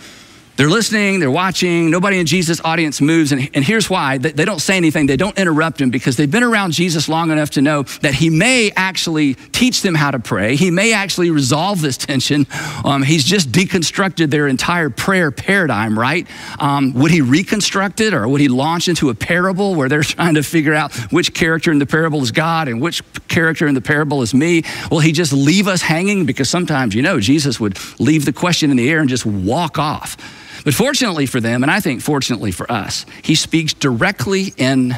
they're 0.60 0.68
listening, 0.68 1.22
they're 1.22 1.32
watching, 1.32 1.90
nobody 1.90 2.20
in 2.20 2.26
Jesus' 2.26 2.60
audience 2.66 3.00
moves. 3.00 3.32
And, 3.32 3.50
and 3.54 3.64
here's 3.64 3.90
why 3.90 4.18
they, 4.18 4.34
they 4.34 4.44
don't 4.44 4.60
say 4.60 4.76
anything, 4.76 5.06
they 5.06 5.16
don't 5.16 5.40
interrupt 5.40 5.80
him 5.80 5.90
because 5.90 6.18
they've 6.18 6.30
been 6.30 6.44
around 6.44 6.74
Jesus 6.74 7.08
long 7.08 7.32
enough 7.32 7.52
to 7.52 7.62
know 7.62 7.84
that 8.02 8.16
he 8.16 8.30
may 8.30 8.70
actually 8.76 9.36
teach 9.36 9.84
them 9.84 9.96
how 9.96 10.12
to 10.12 10.20
pray. 10.20 10.58
He 10.58 10.70
may 10.70 10.92
actually 10.92 11.32
resolve 11.32 11.80
this 11.80 11.96
tension. 12.10 12.46
Um, 12.84 13.04
he's 13.04 13.24
just 13.24 13.54
deconstructed 13.54 14.32
their 14.32 14.50
entire 14.50 14.90
prayer 14.90 15.32
paradigm, 15.32 15.98
right? 15.98 16.28
Um, 16.60 16.94
would 16.96 17.12
he 17.12 17.22
reconstruct 17.22 18.02
it 18.02 18.14
or 18.14 18.28
would 18.28 18.42
he 18.42 18.50
launch 18.50 18.90
into 18.90 19.10
a 19.10 19.16
parable 19.16 19.76
where 19.76 19.88
they're 19.88 20.04
trying 20.04 20.36
to 20.36 20.44
figure 20.44 20.74
out 20.74 20.94
which 21.10 21.34
character 21.34 21.72
in 21.72 21.80
the 21.80 21.86
parable 21.86 22.22
is 22.22 22.34
God 22.34 22.68
and 22.68 22.82
which 22.82 23.02
character 23.30 23.66
in 23.66 23.76
the 23.76 23.82
parable 23.82 24.22
is 24.24 24.34
me? 24.34 24.64
Will 24.92 25.00
he 25.00 25.14
just 25.14 25.32
leave 25.32 25.70
us 25.70 25.82
hanging? 25.82 26.26
Because 26.26 26.50
sometimes, 26.50 26.94
you 26.96 27.02
know, 27.02 27.22
Jesus 27.22 27.62
would 27.62 27.80
leave 27.98 28.26
the 28.26 28.34
question 28.34 28.72
in 28.72 28.76
the 28.76 28.90
air 28.90 29.00
and 29.00 29.08
just 29.08 29.26
walk 29.26 29.80
off. 29.80 30.18
But 30.64 30.74
fortunately 30.74 31.26
for 31.26 31.40
them, 31.40 31.64
and 31.64 31.72
I 31.72 31.80
think 31.80 32.02
fortunately 32.02 32.52
for 32.52 32.70
us, 32.72 33.06
he 33.24 33.36
speaks 33.36 33.74
directly 33.74 34.54
in 34.58 34.96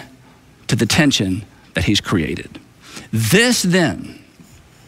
to 0.67 0.76
the 0.76 0.86
tension 0.86 1.45
that 1.74 1.84
he's 1.84 2.02
created. 2.02 2.60
This 3.12 3.62
then, 3.62 4.19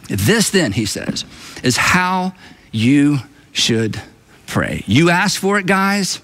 this 0.08 0.50
then, 0.50 0.72
he 0.72 0.86
says, 0.86 1.26
is 1.64 1.78
how 1.78 2.34
you 2.72 3.20
should 3.52 4.02
pray. 4.48 4.84
You 4.88 5.10
ask 5.10 5.40
for 5.40 5.60
it, 5.60 5.66
guys. 5.66 6.22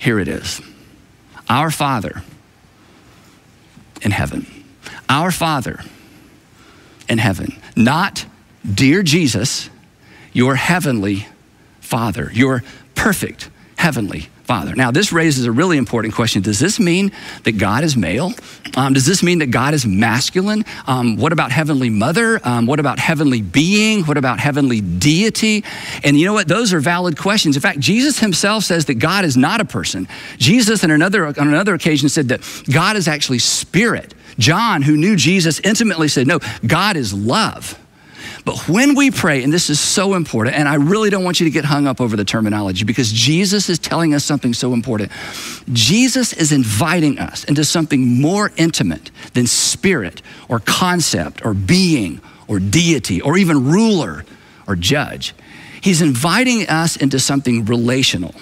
Here 0.00 0.18
it 0.18 0.28
is. 0.28 0.60
Our 1.48 1.70
Father 1.70 2.22
in 4.02 4.10
heaven. 4.12 4.46
Our 5.08 5.30
Father 5.30 5.80
in 7.08 7.18
heaven. 7.18 7.60
Not, 7.76 8.24
dear 8.64 9.02
Jesus, 9.02 9.68
your 10.32 10.54
heavenly 10.54 11.26
Father, 11.80 12.30
your 12.32 12.62
perfect 13.00 13.48
heavenly 13.76 14.28
Father. 14.44 14.74
Now, 14.74 14.90
this 14.90 15.10
raises 15.10 15.46
a 15.46 15.52
really 15.52 15.78
important 15.78 16.12
question. 16.12 16.42
Does 16.42 16.58
this 16.58 16.78
mean 16.78 17.12
that 17.44 17.52
God 17.52 17.82
is 17.82 17.96
male? 17.96 18.34
Um, 18.76 18.92
does 18.92 19.06
this 19.06 19.22
mean 19.22 19.38
that 19.38 19.46
God 19.46 19.72
is 19.72 19.86
masculine? 19.86 20.66
Um, 20.86 21.16
what 21.16 21.32
about 21.32 21.50
heavenly 21.50 21.88
mother? 21.88 22.38
Um, 22.46 22.66
what 22.66 22.78
about 22.78 22.98
heavenly 22.98 23.40
being? 23.40 24.04
What 24.04 24.18
about 24.18 24.38
heavenly 24.38 24.82
deity? 24.82 25.64
And 26.04 26.20
you 26.20 26.26
know 26.26 26.34
what? 26.34 26.46
Those 26.46 26.74
are 26.74 26.80
valid 26.80 27.16
questions. 27.16 27.56
In 27.56 27.62
fact, 27.62 27.80
Jesus 27.80 28.18
himself 28.18 28.64
says 28.64 28.84
that 28.84 28.96
God 28.96 29.24
is 29.24 29.34
not 29.34 29.62
a 29.62 29.64
person. 29.64 30.06
Jesus, 30.36 30.84
another, 30.84 31.24
on 31.24 31.48
another 31.48 31.72
occasion, 31.72 32.10
said 32.10 32.28
that 32.28 32.42
God 32.70 32.96
is 32.96 33.08
actually 33.08 33.38
spirit. 33.38 34.12
John, 34.38 34.82
who 34.82 34.98
knew 34.98 35.16
Jesus 35.16 35.58
intimately, 35.60 36.08
said, 36.08 36.26
No, 36.26 36.38
God 36.66 36.98
is 36.98 37.14
love. 37.14 37.78
But 38.44 38.68
when 38.68 38.94
we 38.94 39.10
pray, 39.10 39.42
and 39.42 39.52
this 39.52 39.68
is 39.68 39.78
so 39.78 40.14
important, 40.14 40.56
and 40.56 40.68
I 40.68 40.74
really 40.74 41.10
don't 41.10 41.24
want 41.24 41.40
you 41.40 41.44
to 41.44 41.50
get 41.50 41.64
hung 41.64 41.86
up 41.86 42.00
over 42.00 42.16
the 42.16 42.24
terminology 42.24 42.84
because 42.84 43.12
Jesus 43.12 43.68
is 43.68 43.78
telling 43.78 44.14
us 44.14 44.24
something 44.24 44.54
so 44.54 44.72
important. 44.72 45.12
Jesus 45.72 46.32
is 46.32 46.52
inviting 46.52 47.18
us 47.18 47.44
into 47.44 47.64
something 47.64 48.20
more 48.20 48.52
intimate 48.56 49.10
than 49.34 49.46
spirit 49.46 50.22
or 50.48 50.60
concept 50.60 51.44
or 51.44 51.54
being 51.54 52.20
or 52.48 52.58
deity 52.58 53.20
or 53.20 53.36
even 53.36 53.70
ruler 53.70 54.24
or 54.66 54.74
judge. 54.74 55.34
He's 55.80 56.02
inviting 56.02 56.68
us 56.68 56.96
into 56.96 57.18
something 57.18 57.64
relational, 57.64 58.34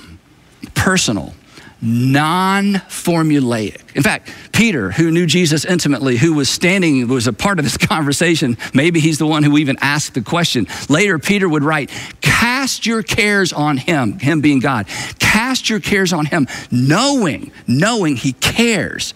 personal, 0.75 1.35
non 1.81 2.75
formulaic. 2.89 3.95
In 3.95 4.03
fact, 4.03 4.31
Peter, 4.53 4.91
who 4.91 5.11
knew 5.11 5.27
Jesus 5.27 5.65
intimately, 5.65 6.17
who 6.17 6.35
was 6.35 6.49
standing, 6.49 7.07
was 7.09 7.27
a 7.27 7.33
part 7.33 7.59
of 7.59 7.65
this 7.65 7.77
conversation, 7.89 8.57
maybe 8.75 9.01
he's 9.01 9.19
the 9.19 9.27
one 9.27 9.43
who 9.43 9.59
even 9.59 9.77
asked 9.81 10.15
the 10.15 10.23
question. 10.23 10.67
Later, 10.89 11.19
Peter 11.19 11.49
would 11.49 11.65
write, 11.65 11.91
Cast 12.21 12.87
your 12.87 13.03
cares 13.03 13.53
on 13.53 13.77
him, 13.77 14.19
him 14.19 14.41
being 14.41 14.61
God. 14.61 14.87
Cast 15.19 15.69
your 15.69 15.81
cares 15.81 16.13
on 16.13 16.27
him, 16.27 16.47
knowing, 16.71 17.53
knowing 17.67 18.17
he 18.17 18.33
cares 18.33 19.15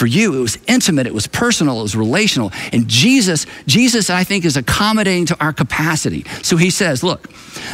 for 0.00 0.06
you. 0.06 0.34
It 0.34 0.40
was 0.40 0.58
intimate, 0.66 1.06
it 1.06 1.12
was 1.12 1.26
personal, 1.26 1.80
it 1.80 1.82
was 1.82 1.94
relational. 1.94 2.52
And 2.72 2.88
Jesus, 2.88 3.44
Jesus, 3.66 4.08
I 4.08 4.24
think, 4.24 4.46
is 4.46 4.56
accommodating 4.56 5.26
to 5.26 5.36
our 5.44 5.52
capacity. 5.52 6.24
So 6.42 6.56
he 6.56 6.70
says, 6.70 7.02
look, 7.02 7.28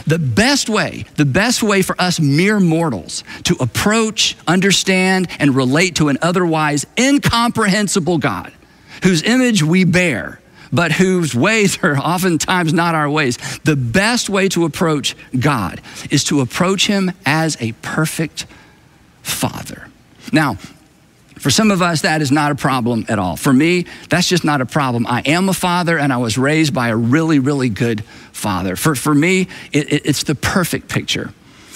the 0.08 0.18
best 0.18 0.68
way, 0.68 1.04
the 1.14 1.24
best 1.24 1.62
way 1.62 1.82
for 1.82 1.94
us 2.00 2.18
mere 2.18 2.58
mortals 2.58 3.22
to 3.44 3.54
approach, 3.60 4.36
understand, 4.48 5.28
and 5.38 5.54
relate 5.54 5.94
to 5.96 6.08
an 6.08 6.18
otherwise 6.20 6.84
incomprehensible 6.98 8.18
God, 8.18 8.52
whose 9.04 9.22
image 9.22 9.62
we 9.62 9.84
bear, 9.84 10.40
but 10.72 10.90
whose 10.90 11.32
ways 11.32 11.78
are 11.84 11.96
oftentimes 11.96 12.72
not 12.72 12.96
our 12.96 13.08
ways. 13.08 13.38
The 13.60 13.76
best 13.76 14.28
way 14.28 14.48
to 14.48 14.64
approach 14.64 15.14
God 15.38 15.80
is 16.10 16.24
to 16.24 16.40
approach 16.40 16.88
him 16.88 17.12
as 17.24 17.56
a 17.60 17.70
perfect 17.82 18.46
father. 19.22 19.88
Now, 20.32 20.58
for 21.38 21.50
some 21.50 21.70
of 21.70 21.82
us, 21.82 22.02
that 22.02 22.22
is 22.22 22.32
not 22.32 22.50
a 22.50 22.54
problem 22.54 23.04
at 23.08 23.18
all. 23.18 23.36
For 23.36 23.52
me, 23.52 23.86
that's 24.08 24.28
just 24.28 24.44
not 24.44 24.60
a 24.60 24.66
problem. 24.66 25.06
I 25.06 25.22
am 25.26 25.48
a 25.48 25.52
father 25.52 25.98
and 25.98 26.12
I 26.12 26.16
was 26.16 26.38
raised 26.38 26.72
by 26.72 26.88
a 26.88 26.96
really, 26.96 27.38
really 27.38 27.68
good 27.68 28.04
father. 28.32 28.74
For, 28.74 28.94
for 28.94 29.14
me, 29.14 29.48
it, 29.72 29.92
it, 29.92 30.06
it's 30.06 30.22
the 30.22 30.34
perfect 30.34 30.88
picture. 30.88 31.32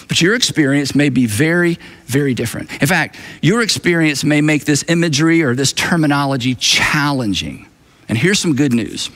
But 0.08 0.20
your 0.20 0.34
experience 0.34 0.94
may 0.94 1.08
be 1.08 1.26
very, 1.26 1.78
very 2.06 2.34
different. 2.34 2.72
In 2.82 2.88
fact, 2.88 3.16
your 3.42 3.62
experience 3.62 4.24
may 4.24 4.40
make 4.40 4.64
this 4.64 4.84
imagery 4.88 5.42
or 5.42 5.54
this 5.54 5.72
terminology 5.72 6.54
challenging. 6.54 7.68
And 8.08 8.18
here's 8.18 8.40
some 8.40 8.56
good 8.56 8.72
news 8.72 9.10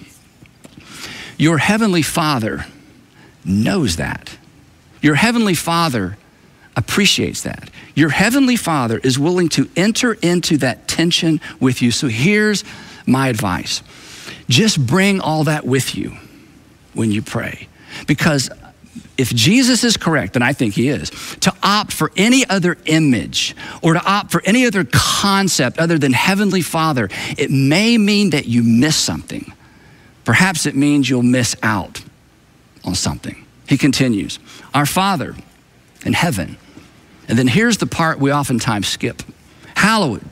your 1.36 1.58
heavenly 1.58 2.02
father 2.02 2.66
knows 3.44 3.96
that. 3.96 4.36
Your 5.00 5.16
heavenly 5.16 5.54
father 5.54 6.16
appreciates 6.76 7.42
that. 7.42 7.70
Your 7.94 8.10
heavenly 8.10 8.56
Father 8.56 8.98
is 8.98 9.18
willing 9.18 9.48
to 9.50 9.68
enter 9.76 10.14
into 10.14 10.56
that 10.58 10.88
tension 10.88 11.40
with 11.60 11.82
you. 11.82 11.90
So 11.90 12.08
here's 12.08 12.64
my 13.06 13.28
advice 13.28 13.82
just 14.48 14.84
bring 14.84 15.20
all 15.20 15.44
that 15.44 15.64
with 15.64 15.94
you 15.94 16.16
when 16.92 17.10
you 17.10 17.22
pray. 17.22 17.68
Because 18.06 18.50
if 19.16 19.32
Jesus 19.32 19.84
is 19.84 19.96
correct, 19.96 20.34
and 20.34 20.44
I 20.44 20.52
think 20.52 20.74
he 20.74 20.88
is, 20.88 21.10
to 21.40 21.52
opt 21.62 21.92
for 21.92 22.10
any 22.16 22.44
other 22.48 22.76
image 22.86 23.54
or 23.80 23.94
to 23.94 24.04
opt 24.04 24.32
for 24.32 24.42
any 24.44 24.66
other 24.66 24.84
concept 24.90 25.78
other 25.78 25.98
than 25.98 26.12
Heavenly 26.12 26.62
Father, 26.62 27.08
it 27.38 27.50
may 27.50 27.96
mean 27.96 28.30
that 28.30 28.46
you 28.46 28.62
miss 28.62 28.96
something. 28.96 29.52
Perhaps 30.24 30.66
it 30.66 30.74
means 30.74 31.08
you'll 31.08 31.22
miss 31.22 31.54
out 31.62 32.02
on 32.84 32.94
something. 32.94 33.46
He 33.68 33.78
continues 33.78 34.38
Our 34.72 34.86
Father 34.86 35.34
in 36.04 36.12
heaven, 36.12 36.56
and 37.28 37.38
then 37.38 37.48
here's 37.48 37.78
the 37.78 37.86
part 37.86 38.18
we 38.18 38.32
oftentimes 38.32 38.88
skip 38.88 39.22
Hallowed 39.74 40.24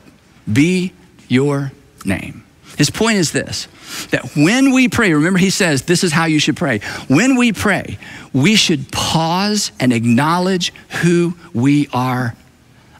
be 0.51 0.93
your 1.27 1.71
name. 2.05 2.43
His 2.77 2.89
point 2.89 3.17
is 3.17 3.31
this 3.31 3.67
that 4.09 4.35
when 4.35 4.71
we 4.71 4.89
pray, 4.89 5.13
remember 5.13 5.37
he 5.37 5.51
says 5.51 5.83
this 5.83 6.03
is 6.03 6.11
how 6.11 6.25
you 6.25 6.39
should 6.39 6.57
pray. 6.57 6.79
When 7.07 7.35
we 7.35 7.53
pray, 7.53 7.99
we 8.33 8.55
should 8.55 8.91
pause 8.91 9.71
and 9.79 9.93
acknowledge 9.93 10.73
who 11.01 11.35
we 11.53 11.87
are 11.93 12.35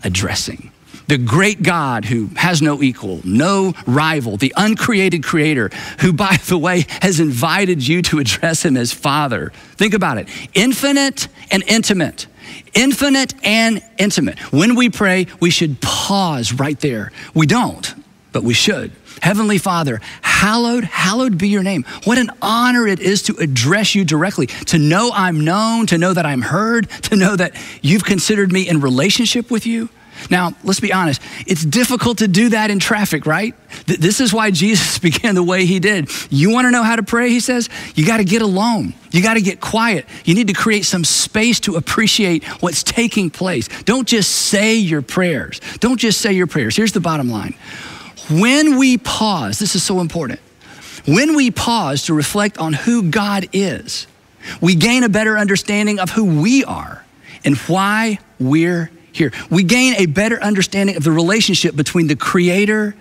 addressing. 0.04 0.72
The 1.08 1.18
great 1.18 1.64
God 1.64 2.06
who 2.06 2.28
has 2.36 2.62
no 2.62 2.82
equal, 2.82 3.20
no 3.24 3.74
rival, 3.86 4.38
the 4.38 4.54
uncreated 4.56 5.24
creator, 5.24 5.70
who, 6.00 6.14
by 6.28 6.38
the 6.48 6.58
way, 6.58 6.86
has 7.02 7.20
invited 7.20 7.86
you 7.86 8.02
to 8.04 8.20
address 8.20 8.64
him 8.64 8.78
as 8.78 8.94
Father. 8.94 9.52
Think 9.76 9.94
about 9.94 10.18
it 10.18 10.30
infinite 10.54 11.28
and 11.52 11.64
intimate 11.68 12.28
infinite 12.74 13.34
and 13.44 13.82
intimate. 13.98 14.40
When 14.52 14.76
we 14.76 14.90
pray, 14.90 15.28
we 15.40 15.50
should 15.50 15.82
pause 15.82 16.54
right 16.54 16.80
there. 16.80 17.12
We 17.34 17.46
don't, 17.46 17.94
but 18.32 18.44
we 18.44 18.54
should. 18.54 18.92
Heavenly 19.22 19.58
Father, 19.58 20.02
hallowed, 20.22 20.84
hallowed 20.84 21.38
be 21.38 21.48
your 21.48 21.64
name. 21.64 21.86
What 22.04 22.18
an 22.18 22.30
honor 22.42 22.88
it 22.88 23.00
is 23.00 23.22
to 23.24 23.36
address 23.38 23.96
you 23.96 24.04
directly, 24.04 24.48
to 24.48 24.78
know 24.78 25.12
I'm 25.14 25.46
known, 25.46 25.86
to 25.88 25.98
know 25.98 26.14
that 26.14 26.26
I'm 26.26 26.42
heard, 26.42 26.90
to 27.04 27.16
know 27.16 27.36
that 27.36 27.56
you've 27.82 28.04
considered 28.04 28.52
me 28.52 28.68
in 28.68 28.82
relationship 28.82 29.50
with 29.50 29.66
you. 29.66 29.90
Now, 30.30 30.54
let's 30.64 30.80
be 30.80 30.94
honest, 30.94 31.22
it's 31.46 31.64
difficult 31.64 32.20
to 32.20 32.28
do 32.28 32.50
that 32.50 32.72
in 32.72 32.80
traffic, 32.80 33.26
right? 33.26 33.56
Th- 33.86 34.00
this 34.00 34.20
is 34.22 34.34
why 34.34 34.52
Jesus 34.52 35.00
began 35.00 35.36
the 35.36 35.44
way 35.44 35.66
he 35.66 35.80
did. 35.80 36.10
You 36.30 36.50
want 36.52 36.66
to 36.66 36.72
know 36.72 36.84
how 36.84 36.96
to 36.96 37.04
pray, 37.04 37.30
he 37.30 37.40
says? 37.40 37.70
You 37.96 38.06
got 38.06 38.18
to 38.18 38.24
get 38.24 38.42
alone. 38.42 38.94
You 39.12 39.22
got 39.22 39.36
to 39.36 39.42
get 39.42 39.60
quiet. 39.60 40.06
You 40.26 40.36
need 40.36 40.48
to 40.48 40.54
create 40.54 40.86
some 40.86 41.04
space 41.04 41.60
to 41.62 41.76
appreciate 41.76 42.44
what's 42.62 42.84
taking 42.84 43.30
place. 43.30 43.68
Don't 43.84 44.08
just 44.08 44.32
say 44.32 44.76
your 44.76 45.02
prayers. 45.02 45.60
Don't 45.80 45.98
just 45.98 46.22
say 46.22 46.34
your 46.34 46.48
prayers. 46.48 46.76
Here's 46.76 46.94
the 46.94 47.02
bottom 47.02 47.30
line 47.30 47.56
when 48.30 48.78
we 48.78 48.98
pause, 48.98 49.60
this 49.60 49.76
is 49.76 49.84
so 49.84 50.00
important. 50.00 50.40
When 51.06 51.36
we 51.36 51.52
pause 51.52 52.04
to 52.04 52.14
reflect 52.14 52.58
on 52.58 52.72
who 52.72 53.10
God 53.10 53.50
is, 53.52 54.08
we 54.62 54.76
gain 54.76 55.04
a 55.04 55.10
better 55.10 55.38
understanding 55.38 56.00
of 56.00 56.10
who 56.10 56.42
we 56.42 56.64
are 56.64 57.04
and 57.44 57.58
why 57.58 58.20
we're 58.40 58.90
here. 59.14 59.32
We 59.50 59.64
gain 59.64 59.96
a 59.96 60.08
better 60.08 60.42
understanding 60.42 60.98
of 60.98 61.04
the 61.04 61.12
relationship 61.12 61.76
between 61.76 62.08
the 62.08 62.16
creator 62.16 62.96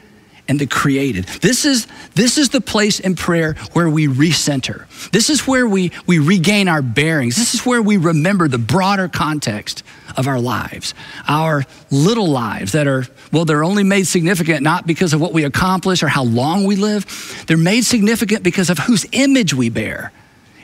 and 0.49 0.59
the 0.59 0.67
created. 0.67 1.25
This 1.25 1.65
is, 1.65 1.87
this 2.15 2.37
is 2.37 2.51
the 2.51 2.61
place 2.61 3.01
in 3.01 3.15
prayer 3.15 3.55
where 3.73 3.89
we 3.89 4.07
recenter. 4.09 4.87
This 5.11 5.31
is 5.31 5.47
where 5.47 5.67
we, 5.67 5.93
we 6.07 6.19
regain 6.19 6.69
our 6.69 6.83
bearings. 6.83 7.37
This 7.37 7.55
is 7.55 7.65
where 7.65 7.81
we 7.81 7.97
remember 7.97 8.49
the 8.49 8.59
broader 8.59 9.09
context 9.09 9.83
of 10.17 10.27
our 10.27 10.41
lives, 10.41 10.95
our 11.29 11.65
little 11.91 12.29
lives 12.29 12.73
that 12.73 12.87
are, 12.87 13.07
well, 13.33 13.45
they're 13.45 13.65
only 13.65 13.85
made 13.85 14.07
significant 14.07 14.63
not 14.63 14.87
because 14.87 15.15
of 15.15 15.21
what 15.21 15.33
we 15.33 15.45
accomplish 15.45 16.03
or 16.03 16.09
how 16.09 16.25
long 16.25 16.65
we 16.65 16.77
live. 16.77 17.45
They're 17.47 17.57
made 17.57 17.83
significant 17.83 18.43
because 18.43 18.69
of 18.69 18.79
whose 18.79 19.07
image 19.13 19.55
we 19.55 19.71
bear 19.71 20.13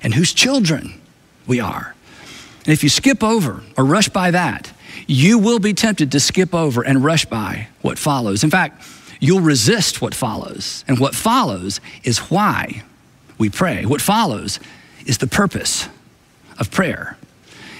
and 0.03 0.13
whose 0.13 0.33
children 0.35 1.01
we 1.47 1.61
are. 1.61 1.95
And 2.65 2.73
if 2.73 2.83
you 2.83 2.89
skip 2.91 3.23
over 3.23 3.63
or 3.77 3.85
rush 3.85 4.09
by 4.09 4.33
that, 4.33 4.71
you 5.09 5.39
will 5.39 5.59
be 5.59 5.73
tempted 5.73 6.13
to 6.13 6.21
skip 6.21 6.55
over 6.55 6.83
and 6.83 7.03
rush 7.03 7.25
by 7.25 7.67
what 7.81 7.99
follows. 7.99 8.45
In 8.45 8.51
fact, 8.51 8.85
you'll 9.21 9.41
resist 9.41 10.01
what 10.01 10.15
follows. 10.15 10.85
And 10.87 11.01
what 11.01 11.15
follows 11.15 11.81
is 12.05 12.19
why 12.31 12.83
we 13.39 13.49
pray. 13.49 13.87
What 13.87 14.03
follows 14.03 14.61
is 15.07 15.19
the 15.19 15.27
purpose 15.27 15.89
of 16.59 16.71
prayer. 16.71 17.17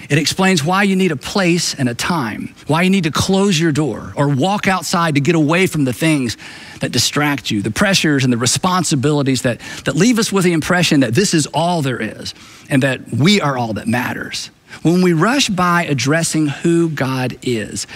It 0.09 0.17
explains 0.17 0.63
why 0.63 0.83
you 0.83 0.95
need 0.95 1.11
a 1.11 1.15
place 1.15 1.75
and 1.75 1.87
a 1.87 1.93
time, 1.93 2.55
why 2.65 2.81
you 2.81 2.89
need 2.89 3.03
to 3.03 3.11
close 3.11 3.59
your 3.59 3.71
door 3.71 4.11
or 4.15 4.27
walk 4.27 4.67
outside 4.67 5.13
to 5.13 5.21
get 5.21 5.35
away 5.35 5.67
from 5.67 5.85
the 5.85 5.93
things 5.93 6.35
that 6.79 6.91
distract 6.91 7.51
you, 7.51 7.61
the 7.61 7.69
pressures 7.69 8.23
and 8.23 8.33
the 8.33 8.37
responsibilities 8.37 9.43
that, 9.43 9.61
that 9.85 9.95
leave 9.95 10.17
us 10.17 10.31
with 10.31 10.45
the 10.45 10.53
impression 10.53 11.01
that 11.01 11.13
this 11.13 11.35
is 11.35 11.45
all 11.53 11.83
there 11.83 12.01
is 12.01 12.33
and 12.71 12.81
that 12.81 13.07
we 13.13 13.39
are 13.39 13.55
all 13.55 13.73
that 13.73 13.87
matters 13.87 14.49
when 14.81 15.01
we 15.01 15.13
rush 15.13 15.49
by 15.49 15.83
addressing 15.83 16.47
who 16.47 16.89
God 16.89 17.37
is. 17.41 17.87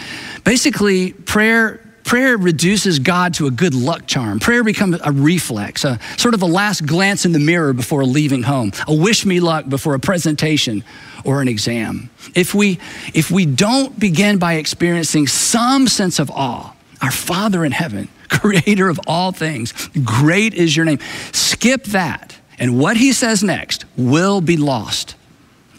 Basically, 0.43 1.13
prayer 1.13 1.79
prayer 2.03 2.37
reduces 2.37 2.99
God 2.99 3.33
to 3.35 3.47
a 3.47 3.51
good 3.51 3.73
luck 3.73 4.05
charm. 4.07 4.39
Prayer 4.39 4.63
becomes 4.63 4.99
a 5.03 5.11
reflex, 5.11 5.83
a 5.83 5.99
sort 6.17 6.33
of 6.33 6.41
a 6.41 6.45
last 6.45 6.85
glance 6.85 7.25
in 7.25 7.31
the 7.31 7.39
mirror 7.39 7.73
before 7.73 8.03
leaving 8.05 8.43
home, 8.43 8.71
a 8.87 8.93
wish 8.93 9.25
me 9.25 9.39
luck 9.39 9.67
before 9.69 9.93
a 9.95 9.99
presentation 9.99 10.83
or 11.23 11.41
an 11.41 11.47
exam. 11.47 12.09
If 12.35 12.53
we 12.53 12.79
if 13.13 13.31
we 13.31 13.45
don't 13.45 13.97
begin 13.97 14.37
by 14.37 14.55
experiencing 14.55 15.27
some 15.27 15.87
sense 15.87 16.19
of 16.19 16.29
awe, 16.31 16.73
our 17.01 17.11
Father 17.11 17.65
in 17.65 17.71
heaven, 17.71 18.09
creator 18.29 18.89
of 18.89 18.99
all 19.07 19.31
things, 19.31 19.73
great 20.03 20.53
is 20.53 20.75
your 20.75 20.85
name. 20.85 20.99
Skip 21.31 21.85
that. 21.85 22.37
And 22.59 22.79
what 22.79 22.97
he 22.97 23.13
says 23.13 23.43
next 23.43 23.85
will 23.97 24.39
be 24.39 24.57
lost 24.57 25.15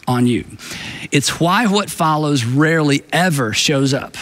on 0.07 0.27
you. 0.27 0.45
It's 1.11 1.39
why 1.39 1.67
what 1.67 1.89
follows 1.89 2.45
rarely 2.45 3.03
ever 3.11 3.53
shows 3.53 3.93
up 3.93 4.17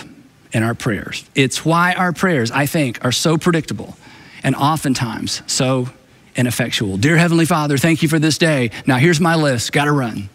in 0.51 0.63
our 0.63 0.75
prayers. 0.75 1.23
It's 1.35 1.65
why 1.65 1.93
our 1.93 2.13
prayers, 2.13 2.51
I 2.51 2.65
think, 2.65 3.03
are 3.03 3.11
so 3.11 3.37
predictable 3.37 3.95
and 4.43 4.55
oftentimes 4.55 5.41
so 5.47 5.89
ineffectual. 6.35 6.97
Dear 6.97 7.17
Heavenly 7.17 7.45
Father, 7.45 7.77
thank 7.77 8.03
you 8.03 8.09
for 8.09 8.19
this 8.19 8.37
day. 8.37 8.71
Now 8.85 8.97
here's 8.97 9.19
my 9.19 9.35
list. 9.35 9.71
Got 9.71 9.85
to 9.85 9.91
run. 9.91 10.29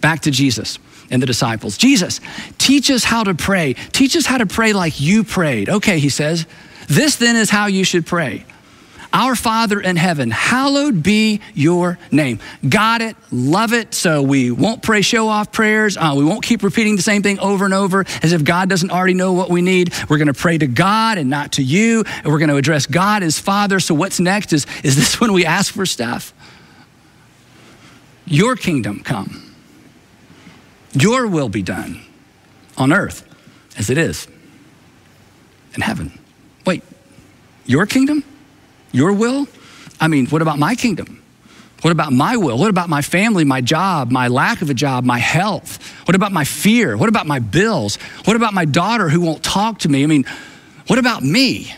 Back 0.00 0.20
to 0.20 0.30
Jesus 0.30 0.78
and 1.10 1.22
the 1.22 1.26
disciples. 1.26 1.76
Jesus, 1.76 2.20
teach 2.58 2.90
us 2.90 3.04
how 3.04 3.24
to 3.24 3.34
pray. 3.34 3.74
Teach 3.92 4.16
us 4.16 4.26
how 4.26 4.38
to 4.38 4.46
pray 4.46 4.72
like 4.72 5.00
you 5.00 5.24
prayed. 5.24 5.68
Okay, 5.68 5.98
he 5.98 6.08
says, 6.08 6.46
this 6.88 7.16
then 7.16 7.36
is 7.36 7.50
how 7.50 7.66
you 7.66 7.84
should 7.84 8.06
pray. 8.06 8.44
Our 9.14 9.36
Father 9.36 9.80
in 9.80 9.94
heaven, 9.94 10.32
hallowed 10.32 11.04
be 11.04 11.40
your 11.54 12.00
name. 12.10 12.40
Got 12.68 13.00
it, 13.00 13.16
love 13.30 13.72
it. 13.72 13.94
So 13.94 14.20
we 14.22 14.50
won't 14.50 14.82
pray 14.82 15.02
show 15.02 15.28
off 15.28 15.52
prayers. 15.52 15.96
Uh, 15.96 16.14
we 16.16 16.24
won't 16.24 16.42
keep 16.42 16.64
repeating 16.64 16.96
the 16.96 17.02
same 17.02 17.22
thing 17.22 17.38
over 17.38 17.64
and 17.64 17.72
over 17.72 18.04
as 18.24 18.32
if 18.32 18.42
God 18.42 18.68
doesn't 18.68 18.90
already 18.90 19.14
know 19.14 19.32
what 19.32 19.50
we 19.50 19.62
need. 19.62 19.94
We're 20.08 20.18
going 20.18 20.26
to 20.26 20.34
pray 20.34 20.58
to 20.58 20.66
God 20.66 21.16
and 21.16 21.30
not 21.30 21.52
to 21.52 21.62
you. 21.62 22.02
And 22.06 22.26
we're 22.26 22.40
going 22.40 22.48
to 22.48 22.56
address 22.56 22.86
God 22.86 23.22
as 23.22 23.38
Father. 23.38 23.78
So 23.78 23.94
what's 23.94 24.18
next 24.18 24.52
is, 24.52 24.66
is 24.82 24.96
this 24.96 25.20
when 25.20 25.32
we 25.32 25.46
ask 25.46 25.72
for 25.72 25.86
stuff? 25.86 26.34
Your 28.26 28.56
kingdom 28.56 29.00
come, 29.00 29.54
your 30.92 31.28
will 31.28 31.48
be 31.48 31.62
done 31.62 32.00
on 32.76 32.92
earth 32.92 33.28
as 33.78 33.90
it 33.90 33.98
is 33.98 34.26
in 35.74 35.82
heaven. 35.82 36.18
Wait, 36.66 36.82
your 37.64 37.86
kingdom? 37.86 38.24
Your 38.94 39.12
will? 39.12 39.48
I 40.00 40.06
mean, 40.06 40.26
what 40.26 40.40
about 40.40 40.60
my 40.60 40.76
kingdom? 40.76 41.20
What 41.82 41.90
about 41.90 42.12
my 42.12 42.36
will? 42.36 42.56
What 42.56 42.70
about 42.70 42.88
my 42.88 43.02
family, 43.02 43.44
my 43.44 43.60
job, 43.60 44.12
my 44.12 44.28
lack 44.28 44.62
of 44.62 44.70
a 44.70 44.74
job, 44.74 45.04
my 45.04 45.18
health? 45.18 45.84
What 46.06 46.14
about 46.14 46.30
my 46.30 46.44
fear? 46.44 46.96
What 46.96 47.08
about 47.08 47.26
my 47.26 47.40
bills? 47.40 47.96
What 48.24 48.36
about 48.36 48.54
my 48.54 48.64
daughter 48.64 49.08
who 49.08 49.20
won't 49.20 49.42
talk 49.42 49.80
to 49.80 49.88
me? 49.88 50.04
I 50.04 50.06
mean, 50.06 50.24
what 50.86 51.00
about 51.00 51.24
me? 51.24 51.74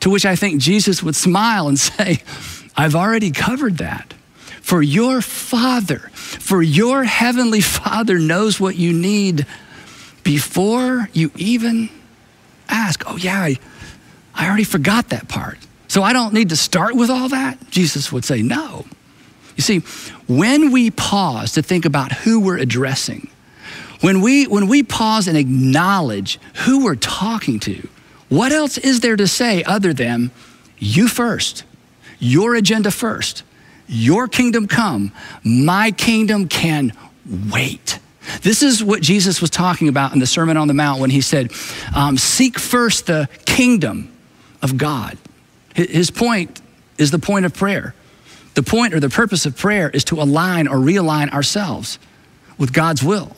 To 0.00 0.10
which 0.10 0.26
I 0.26 0.34
think 0.34 0.60
Jesus 0.60 1.00
would 1.00 1.14
smile 1.14 1.68
and 1.68 1.78
say, 1.90 2.22
I've 2.76 2.96
already 2.96 3.30
covered 3.30 3.78
that. 3.78 4.12
For 4.60 4.82
your 4.82 5.22
Father, 5.22 6.10
for 6.12 6.60
your 6.60 7.04
Heavenly 7.04 7.60
Father 7.60 8.18
knows 8.18 8.58
what 8.58 8.74
you 8.74 8.92
need 8.92 9.46
before 10.24 11.08
you 11.12 11.30
even 11.36 11.88
ask. 12.68 13.04
Oh, 13.06 13.16
yeah, 13.16 13.40
I, 13.40 13.58
I 14.34 14.48
already 14.48 14.64
forgot 14.64 15.10
that 15.10 15.28
part. 15.28 15.58
So 15.88 16.02
I 16.02 16.12
don't 16.12 16.34
need 16.34 16.50
to 16.50 16.56
start 16.56 16.94
with 16.94 17.10
all 17.10 17.28
that? 17.30 17.70
Jesus 17.70 18.12
would 18.12 18.24
say, 18.24 18.42
no. 18.42 18.84
You 19.56 19.62
see, 19.62 19.78
when 20.28 20.70
we 20.70 20.90
pause 20.90 21.52
to 21.52 21.62
think 21.62 21.84
about 21.84 22.12
who 22.12 22.40
we're 22.40 22.58
addressing, 22.58 23.28
when 24.00 24.20
we, 24.20 24.46
when 24.46 24.68
we 24.68 24.82
pause 24.82 25.26
and 25.26 25.36
acknowledge 25.36 26.38
who 26.64 26.84
we're 26.84 26.94
talking 26.94 27.58
to, 27.60 27.88
what 28.28 28.52
else 28.52 28.78
is 28.78 29.00
there 29.00 29.16
to 29.16 29.26
say 29.26 29.64
other 29.64 29.92
than 29.92 30.30
you 30.78 31.08
first, 31.08 31.64
your 32.18 32.54
agenda 32.54 32.90
first, 32.90 33.42
your 33.88 34.28
kingdom 34.28 34.68
come, 34.68 35.10
my 35.42 35.90
kingdom 35.90 36.46
can 36.46 36.92
wait. 37.50 37.98
This 38.42 38.62
is 38.62 38.84
what 38.84 39.00
Jesus 39.00 39.40
was 39.40 39.50
talking 39.50 39.88
about 39.88 40.12
in 40.12 40.18
the 40.18 40.26
Sermon 40.26 40.56
on 40.56 40.68
the 40.68 40.74
Mount 40.74 41.00
when 41.00 41.10
he 41.10 41.22
said, 41.22 41.50
um, 41.96 42.18
Seek 42.18 42.58
first 42.58 43.06
the 43.06 43.28
kingdom 43.46 44.12
of 44.62 44.76
God. 44.76 45.16
His 45.86 46.10
point 46.10 46.60
is 46.98 47.10
the 47.10 47.18
point 47.18 47.46
of 47.46 47.54
prayer. 47.54 47.94
The 48.54 48.62
point 48.62 48.92
or 48.92 49.00
the 49.00 49.08
purpose 49.08 49.46
of 49.46 49.56
prayer 49.56 49.88
is 49.90 50.04
to 50.04 50.20
align 50.20 50.66
or 50.66 50.76
realign 50.76 51.32
ourselves 51.32 51.98
with 52.58 52.72
God's 52.72 53.04
will, 53.04 53.36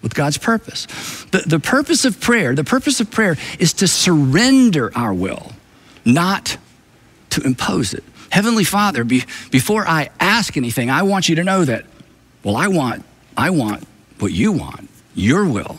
with 0.00 0.14
God's 0.14 0.38
purpose. 0.38 0.86
The, 1.30 1.42
the 1.46 1.60
purpose 1.60 2.06
of 2.06 2.20
prayer, 2.20 2.54
the 2.54 2.64
purpose 2.64 3.00
of 3.00 3.10
prayer 3.10 3.36
is 3.58 3.74
to 3.74 3.88
surrender 3.88 4.90
our 4.96 5.12
will, 5.12 5.52
not 6.04 6.56
to 7.30 7.42
impose 7.42 7.92
it. 7.92 8.02
Heavenly 8.30 8.64
Father, 8.64 9.04
be, 9.04 9.24
before 9.50 9.86
I 9.86 10.08
ask 10.18 10.56
anything, 10.56 10.88
I 10.88 11.02
want 11.02 11.28
you 11.28 11.36
to 11.36 11.44
know 11.44 11.66
that, 11.66 11.84
well, 12.42 12.56
I 12.56 12.68
want, 12.68 13.04
I 13.36 13.50
want 13.50 13.86
what 14.18 14.32
you 14.32 14.52
want, 14.52 14.88
your 15.14 15.46
will 15.46 15.78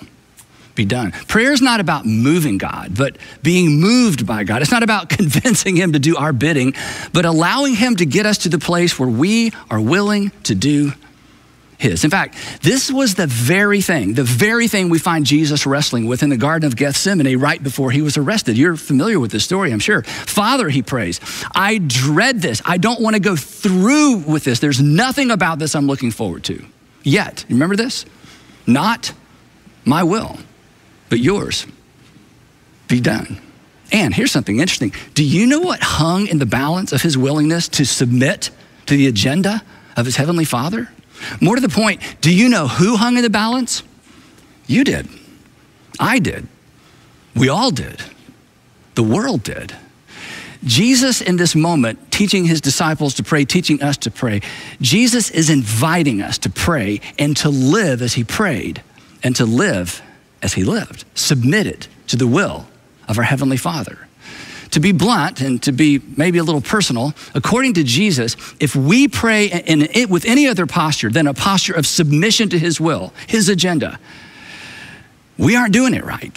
be 0.75 0.85
done. 0.85 1.11
Prayer 1.27 1.51
is 1.51 1.61
not 1.61 1.79
about 1.79 2.05
moving 2.05 2.57
God, 2.57 2.95
but 2.97 3.17
being 3.41 3.79
moved 3.79 4.25
by 4.25 4.43
God. 4.43 4.61
It's 4.61 4.71
not 4.71 4.83
about 4.83 5.09
convincing 5.09 5.75
Him 5.75 5.93
to 5.93 5.99
do 5.99 6.17
our 6.17 6.33
bidding, 6.33 6.73
but 7.11 7.25
allowing 7.25 7.75
Him 7.75 7.95
to 7.97 8.05
get 8.05 8.25
us 8.25 8.39
to 8.39 8.49
the 8.49 8.59
place 8.59 8.97
where 8.97 9.09
we 9.09 9.51
are 9.69 9.81
willing 9.81 10.31
to 10.43 10.55
do 10.55 10.93
His. 11.77 12.03
In 12.03 12.09
fact, 12.09 12.35
this 12.61 12.91
was 12.91 13.15
the 13.15 13.27
very 13.27 13.81
thing, 13.81 14.13
the 14.13 14.23
very 14.23 14.67
thing 14.67 14.89
we 14.89 14.99
find 14.99 15.25
Jesus 15.25 15.65
wrestling 15.65 16.05
with 16.05 16.23
in 16.23 16.29
the 16.29 16.37
Garden 16.37 16.65
of 16.65 16.75
Gethsemane 16.75 17.37
right 17.37 17.61
before 17.61 17.91
he 17.91 18.01
was 18.01 18.17
arrested. 18.17 18.57
You're 18.57 18.75
familiar 18.75 19.19
with 19.19 19.31
this 19.31 19.43
story, 19.43 19.71
I'm 19.71 19.79
sure. 19.79 20.03
Father, 20.03 20.69
he 20.69 20.81
prays, 20.81 21.19
I 21.53 21.79
dread 21.79 22.41
this. 22.41 22.61
I 22.65 22.77
don't 22.77 23.01
want 23.01 23.15
to 23.15 23.19
go 23.19 23.35
through 23.35 24.17
with 24.27 24.43
this. 24.43 24.59
There's 24.59 24.81
nothing 24.81 25.29
about 25.29 25.59
this 25.59 25.75
I'm 25.75 25.87
looking 25.87 26.11
forward 26.11 26.43
to 26.45 26.65
yet. 27.03 27.45
Remember 27.49 27.75
this? 27.75 28.05
Not 28.65 29.11
my 29.85 30.03
will 30.03 30.37
but 31.13 31.19
yours 31.19 31.67
be 32.87 32.99
done. 32.99 33.39
And 33.91 34.15
here's 34.15 34.31
something 34.31 34.59
interesting. 34.59 34.93
Do 35.13 35.23
you 35.23 35.45
know 35.45 35.59
what 35.59 35.79
hung 35.79 36.25
in 36.25 36.39
the 36.39 36.47
balance 36.47 36.91
of 36.91 37.03
his 37.03 37.15
willingness 37.15 37.67
to 37.67 37.85
submit 37.85 38.49
to 38.87 38.97
the 38.97 39.05
agenda 39.05 39.61
of 39.95 40.07
his 40.07 40.15
heavenly 40.15 40.43
father? 40.43 40.89
More 41.39 41.53
to 41.53 41.61
the 41.61 41.69
point, 41.69 42.01
do 42.21 42.33
you 42.33 42.49
know 42.49 42.67
who 42.67 42.95
hung 42.95 43.15
in 43.15 43.21
the 43.21 43.29
balance? 43.29 43.83
You 44.65 44.83
did. 44.83 45.07
I 45.99 46.17
did. 46.17 46.47
We 47.35 47.47
all 47.47 47.69
did. 47.69 48.01
The 48.95 49.03
world 49.03 49.43
did. 49.43 49.75
Jesus, 50.63 51.21
in 51.21 51.35
this 51.35 51.53
moment, 51.53 52.11
teaching 52.11 52.45
his 52.45 52.59
disciples 52.59 53.13
to 53.13 53.23
pray, 53.23 53.45
teaching 53.45 53.83
us 53.83 53.97
to 53.97 54.09
pray, 54.09 54.41
Jesus 54.81 55.29
is 55.29 55.51
inviting 55.51 56.23
us 56.23 56.39
to 56.39 56.49
pray 56.49 57.01
and 57.19 57.37
to 57.37 57.51
live 57.51 58.01
as 58.01 58.13
he 58.13 58.23
prayed 58.23 58.81
and 59.21 59.35
to 59.35 59.45
live 59.45 60.01
as 60.43 60.53
he 60.53 60.63
lived, 60.63 61.05
submitted 61.15 61.87
to 62.07 62.17
the 62.17 62.27
will 62.27 62.67
of 63.07 63.17
our 63.17 63.23
Heavenly 63.23 63.57
Father. 63.57 64.07
To 64.71 64.79
be 64.79 64.91
blunt 64.91 65.39
and 65.39 65.61
to 65.63 65.71
be 65.71 66.01
maybe 66.17 66.39
a 66.39 66.43
little 66.43 66.61
personal, 66.61 67.13
according 67.33 67.75
to 67.75 67.83
Jesus, 67.83 68.35
if 68.59 68.75
we 68.75 69.07
pray 69.07 69.45
in, 69.47 70.09
with 70.09 70.25
any 70.25 70.47
other 70.47 70.65
posture 70.65 71.09
than 71.09 71.27
a 71.27 71.33
posture 71.33 71.73
of 71.73 71.85
submission 71.85 72.49
to 72.49 72.59
His 72.59 72.81
will, 72.81 73.13
His 73.27 73.49
agenda, 73.49 73.99
we 75.37 75.55
aren't 75.55 75.73
doing 75.73 75.93
it 75.93 76.03
right. 76.03 76.35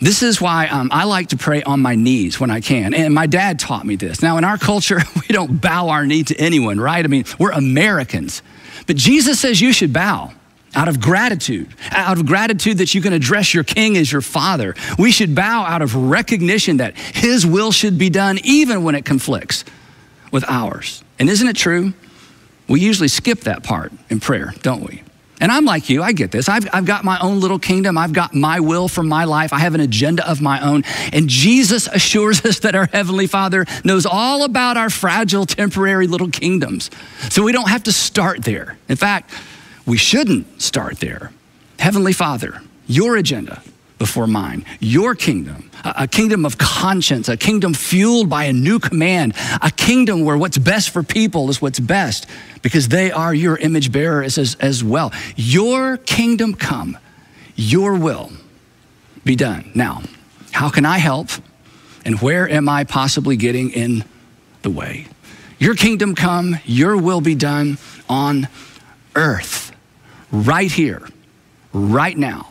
This 0.00 0.22
is 0.22 0.40
why 0.40 0.66
um, 0.66 0.88
I 0.92 1.04
like 1.04 1.28
to 1.28 1.36
pray 1.36 1.62
on 1.62 1.80
my 1.80 1.94
knees 1.94 2.40
when 2.40 2.50
I 2.50 2.60
can. 2.60 2.94
And 2.94 3.14
my 3.14 3.26
dad 3.26 3.58
taught 3.58 3.86
me 3.86 3.96
this. 3.96 4.22
Now, 4.22 4.38
in 4.38 4.44
our 4.44 4.58
culture, 4.58 5.00
we 5.16 5.28
don't 5.28 5.60
bow 5.60 5.90
our 5.90 6.06
knee 6.06 6.24
to 6.24 6.36
anyone, 6.36 6.80
right? 6.80 7.04
I 7.04 7.08
mean, 7.08 7.24
we're 7.38 7.52
Americans. 7.52 8.42
But 8.86 8.96
Jesus 8.96 9.40
says 9.40 9.60
you 9.60 9.72
should 9.72 9.92
bow 9.92 10.32
out 10.74 10.88
of 10.88 11.00
gratitude, 11.00 11.68
out 11.90 12.18
of 12.18 12.26
gratitude 12.26 12.78
that 12.78 12.94
you 12.94 13.00
can 13.00 13.12
address 13.12 13.54
your 13.54 13.64
king 13.64 13.96
as 13.96 14.10
your 14.10 14.20
father. 14.20 14.74
We 14.98 15.12
should 15.12 15.34
bow 15.34 15.64
out 15.64 15.82
of 15.82 15.94
recognition 15.94 16.78
that 16.78 16.96
his 16.96 17.46
will 17.46 17.72
should 17.72 17.98
be 17.98 18.10
done 18.10 18.38
even 18.44 18.84
when 18.84 18.94
it 18.94 19.04
conflicts 19.04 19.64
with 20.30 20.44
ours. 20.48 21.02
And 21.18 21.28
isn't 21.28 21.46
it 21.46 21.56
true? 21.56 21.94
We 22.68 22.80
usually 22.80 23.08
skip 23.08 23.40
that 23.40 23.62
part 23.62 23.92
in 24.10 24.20
prayer, 24.20 24.52
don't 24.62 24.82
we? 24.82 25.02
And 25.40 25.50
I'm 25.50 25.64
like 25.64 25.90
you, 25.90 26.02
I 26.02 26.12
get 26.12 26.30
this. 26.30 26.48
I've, 26.48 26.66
I've 26.72 26.86
got 26.86 27.04
my 27.04 27.18
own 27.18 27.40
little 27.40 27.58
kingdom. 27.58 27.98
I've 27.98 28.12
got 28.12 28.34
my 28.34 28.60
will 28.60 28.88
for 28.88 29.02
my 29.02 29.24
life. 29.24 29.52
I 29.52 29.58
have 29.58 29.74
an 29.74 29.80
agenda 29.80 30.28
of 30.28 30.40
my 30.40 30.60
own. 30.60 30.84
And 31.12 31.28
Jesus 31.28 31.86
assures 31.86 32.44
us 32.44 32.60
that 32.60 32.74
our 32.74 32.86
Heavenly 32.86 33.26
Father 33.26 33.66
knows 33.84 34.06
all 34.06 34.44
about 34.44 34.76
our 34.76 34.90
fragile, 34.90 35.44
temporary 35.44 36.06
little 36.06 36.30
kingdoms. 36.30 36.88
So 37.30 37.42
we 37.42 37.52
don't 37.52 37.68
have 37.68 37.82
to 37.82 37.92
start 37.92 38.44
there. 38.44 38.78
In 38.88 38.96
fact, 38.96 39.32
we 39.86 39.96
shouldn't 39.96 40.60
start 40.60 40.98
there. 41.00 41.32
Heavenly 41.78 42.12
Father, 42.12 42.62
your 42.86 43.16
agenda 43.16 43.62
before 43.98 44.26
mine, 44.26 44.64
your 44.80 45.14
kingdom, 45.14 45.70
a, 45.84 46.08
kingdom 46.08 46.44
of 46.44 46.58
conscience, 46.58 47.28
a 47.28 47.36
kingdom 47.36 47.74
fueled 47.74 48.28
by 48.28 48.44
a 48.44 48.52
new 48.52 48.78
command, 48.78 49.34
a 49.62 49.70
kingdom 49.70 50.24
where 50.24 50.36
what's 50.36 50.58
best 50.58 50.90
for 50.90 51.02
people 51.02 51.48
is 51.48 51.62
what's 51.62 51.80
best 51.80 52.26
because 52.62 52.88
they 52.88 53.12
are 53.12 53.32
your 53.32 53.56
image 53.58 53.92
bearers 53.92 54.36
as, 54.36 54.56
as 54.56 54.82
well. 54.82 55.12
Your 55.36 55.96
kingdom 55.98 56.54
come, 56.54 56.98
your 57.54 57.94
will 57.94 58.32
be 59.24 59.36
done. 59.36 59.70
Now, 59.74 60.02
how 60.52 60.70
can 60.70 60.84
I 60.84 60.98
help? 60.98 61.28
And 62.04 62.20
where 62.20 62.48
am 62.48 62.68
I 62.68 62.84
possibly 62.84 63.36
getting 63.36 63.70
in 63.70 64.04
the 64.62 64.70
way? 64.70 65.06
Your 65.58 65.74
kingdom 65.74 66.14
come, 66.14 66.58
your 66.64 66.96
will 66.96 67.20
be 67.20 67.34
done 67.34 67.78
on 68.08 68.48
earth 69.14 69.63
right 70.34 70.70
here, 70.70 71.06
right 71.72 72.16
now, 72.16 72.48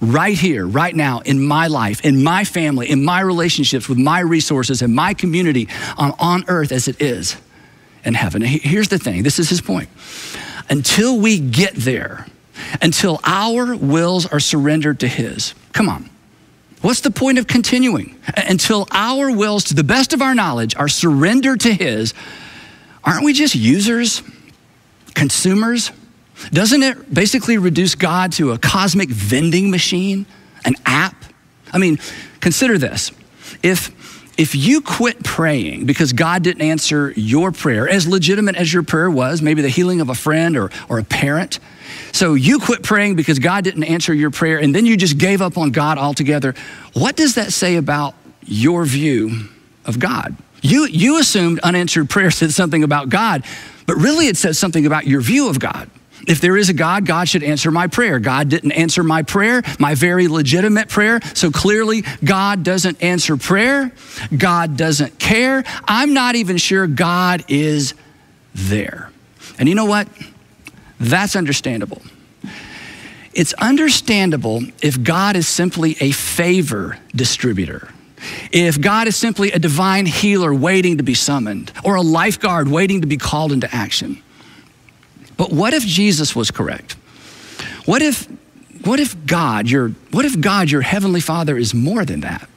right 0.00 0.36
here, 0.36 0.66
right 0.66 0.94
now, 0.94 1.20
in 1.20 1.44
my 1.44 1.66
life, 1.66 2.04
in 2.04 2.22
my 2.22 2.44
family, 2.44 2.88
in 2.88 3.04
my 3.04 3.20
relationships 3.20 3.88
with 3.88 3.98
my 3.98 4.20
resources, 4.20 4.82
in 4.82 4.94
my 4.94 5.14
community 5.14 5.68
on, 5.96 6.14
on 6.18 6.44
earth 6.48 6.70
as 6.70 6.88
it 6.88 7.02
is 7.02 7.36
in 8.04 8.14
heaven. 8.14 8.42
Here's 8.42 8.88
the 8.88 8.98
thing 8.98 9.22
this 9.24 9.38
is 9.38 9.50
his 9.50 9.60
point. 9.60 9.88
Until 10.70 11.18
we 11.18 11.38
get 11.38 11.74
there, 11.74 12.26
until 12.80 13.20
our 13.24 13.74
wills 13.74 14.26
are 14.26 14.40
surrendered 14.40 15.00
to 15.00 15.08
his, 15.08 15.54
come 15.72 15.88
on. 15.88 16.08
What's 16.80 17.00
the 17.00 17.10
point 17.10 17.38
of 17.38 17.46
continuing? 17.46 18.16
Until 18.36 18.86
our 18.90 19.34
wills, 19.34 19.64
to 19.64 19.74
the 19.74 19.84
best 19.84 20.12
of 20.12 20.20
our 20.20 20.34
knowledge, 20.34 20.76
are 20.76 20.88
surrendered 20.88 21.60
to 21.60 21.72
his, 21.72 22.12
aren't 23.02 23.24
we 23.24 23.32
just 23.32 23.54
users, 23.54 24.22
consumers? 25.14 25.90
Doesn't 26.50 26.82
it 26.82 27.12
basically 27.12 27.58
reduce 27.58 27.94
God 27.94 28.32
to 28.32 28.52
a 28.52 28.58
cosmic 28.58 29.08
vending 29.08 29.70
machine, 29.70 30.26
an 30.64 30.74
app? 30.84 31.24
I 31.72 31.78
mean, 31.78 31.98
consider 32.40 32.78
this. 32.78 33.10
If 33.62 33.92
if 34.36 34.54
you 34.56 34.80
quit 34.80 35.22
praying 35.22 35.86
because 35.86 36.12
God 36.12 36.42
didn't 36.42 36.62
answer 36.62 37.12
your 37.16 37.52
prayer, 37.52 37.88
as 37.88 38.06
legitimate 38.06 38.56
as 38.56 38.72
your 38.72 38.82
prayer 38.82 39.08
was, 39.08 39.40
maybe 39.40 39.62
the 39.62 39.68
healing 39.68 40.00
of 40.00 40.08
a 40.08 40.14
friend 40.14 40.56
or, 40.56 40.70
or 40.88 40.98
a 40.98 41.04
parent, 41.04 41.60
so 42.12 42.34
you 42.34 42.58
quit 42.58 42.82
praying 42.82 43.14
because 43.14 43.38
God 43.38 43.62
didn't 43.62 43.84
answer 43.84 44.12
your 44.12 44.30
prayer 44.30 44.58
and 44.58 44.74
then 44.74 44.86
you 44.86 44.96
just 44.96 45.18
gave 45.18 45.40
up 45.40 45.56
on 45.56 45.70
God 45.70 45.98
altogether, 45.98 46.54
what 46.94 47.16
does 47.16 47.36
that 47.36 47.52
say 47.52 47.76
about 47.76 48.14
your 48.44 48.84
view 48.84 49.48
of 49.84 50.00
God? 50.00 50.36
You, 50.62 50.86
you 50.86 51.20
assumed 51.20 51.60
unanswered 51.60 52.10
prayer 52.10 52.30
said 52.30 52.50
something 52.50 52.82
about 52.82 53.10
God, 53.10 53.44
but 53.86 53.96
really 53.96 54.26
it 54.26 54.36
says 54.36 54.58
something 54.58 54.86
about 54.86 55.06
your 55.06 55.20
view 55.20 55.48
of 55.48 55.60
God. 55.60 55.90
If 56.26 56.40
there 56.40 56.56
is 56.56 56.68
a 56.68 56.74
God, 56.74 57.06
God 57.06 57.28
should 57.28 57.42
answer 57.42 57.70
my 57.70 57.86
prayer. 57.86 58.18
God 58.18 58.48
didn't 58.48 58.72
answer 58.72 59.02
my 59.02 59.22
prayer, 59.22 59.62
my 59.78 59.94
very 59.94 60.28
legitimate 60.28 60.88
prayer. 60.88 61.20
So 61.34 61.50
clearly, 61.50 62.02
God 62.24 62.62
doesn't 62.62 63.02
answer 63.02 63.36
prayer. 63.36 63.92
God 64.36 64.76
doesn't 64.76 65.18
care. 65.18 65.64
I'm 65.84 66.14
not 66.14 66.34
even 66.34 66.56
sure 66.56 66.86
God 66.86 67.44
is 67.48 67.94
there. 68.54 69.10
And 69.58 69.68
you 69.68 69.74
know 69.74 69.84
what? 69.84 70.08
That's 70.98 71.36
understandable. 71.36 72.02
It's 73.32 73.52
understandable 73.54 74.62
if 74.80 75.02
God 75.02 75.36
is 75.36 75.48
simply 75.48 75.96
a 76.00 76.12
favor 76.12 76.98
distributor. 77.14 77.88
If 78.52 78.80
God 78.80 79.08
is 79.08 79.16
simply 79.16 79.52
a 79.52 79.58
divine 79.58 80.06
healer 80.06 80.54
waiting 80.54 80.96
to 80.98 81.02
be 81.02 81.14
summoned, 81.14 81.72
or 81.84 81.96
a 81.96 82.00
lifeguard 82.00 82.68
waiting 82.68 83.02
to 83.02 83.06
be 83.06 83.16
called 83.16 83.52
into 83.52 83.72
action. 83.74 84.22
But 85.36 85.50
what 85.52 85.74
if 85.74 85.84
Jesus 85.84 86.34
was 86.36 86.50
correct? 86.50 86.92
What 87.86 88.02
if, 88.02 88.26
what 88.84 89.00
if 89.00 89.26
God, 89.26 89.68
your, 89.68 89.90
what 90.10 90.24
if 90.24 90.40
God, 90.40 90.70
your 90.70 90.82
heavenly 90.82 91.20
Father, 91.20 91.56
is 91.56 91.74
more 91.74 92.04
than 92.04 92.20
that? 92.20 92.48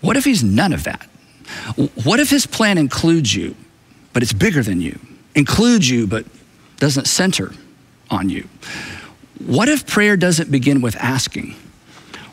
What 0.00 0.16
if 0.16 0.24
he's 0.24 0.42
none 0.42 0.72
of 0.72 0.84
that? 0.84 1.08
What 2.04 2.20
if 2.20 2.30
his 2.30 2.46
plan 2.46 2.78
includes 2.78 3.34
you, 3.34 3.54
but 4.12 4.22
it's 4.22 4.32
bigger 4.32 4.62
than 4.62 4.80
you? 4.80 4.98
Includes 5.34 5.88
you, 5.88 6.06
but 6.06 6.26
doesn't 6.78 7.06
center 7.06 7.52
on 8.10 8.28
you? 8.28 8.48
What 9.44 9.68
if 9.68 9.86
prayer 9.86 10.16
doesn't 10.16 10.50
begin 10.50 10.80
with 10.80 10.96
asking? 10.96 11.54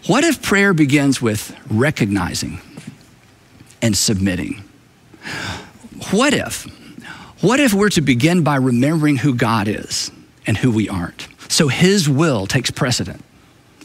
What 0.08 0.24
if 0.24 0.42
prayer 0.42 0.74
begins 0.74 1.22
with 1.22 1.56
recognizing 1.70 2.60
and 3.82 3.96
submitting? 3.96 4.64
What 6.12 6.34
if? 6.34 6.68
What 7.42 7.60
if 7.60 7.74
we're 7.74 7.90
to 7.90 8.02
begin 8.02 8.44
by 8.44 8.56
remembering 8.58 9.18
who 9.18 9.34
God 9.34 9.68
is 9.68 10.12
and 10.46 10.56
who 10.56 10.72
we 10.72 10.88
aren't? 10.88 11.28
So 11.50 11.68
his 11.68 12.08
will 12.08 12.46
takes 12.46 12.70
precedent 12.70 13.24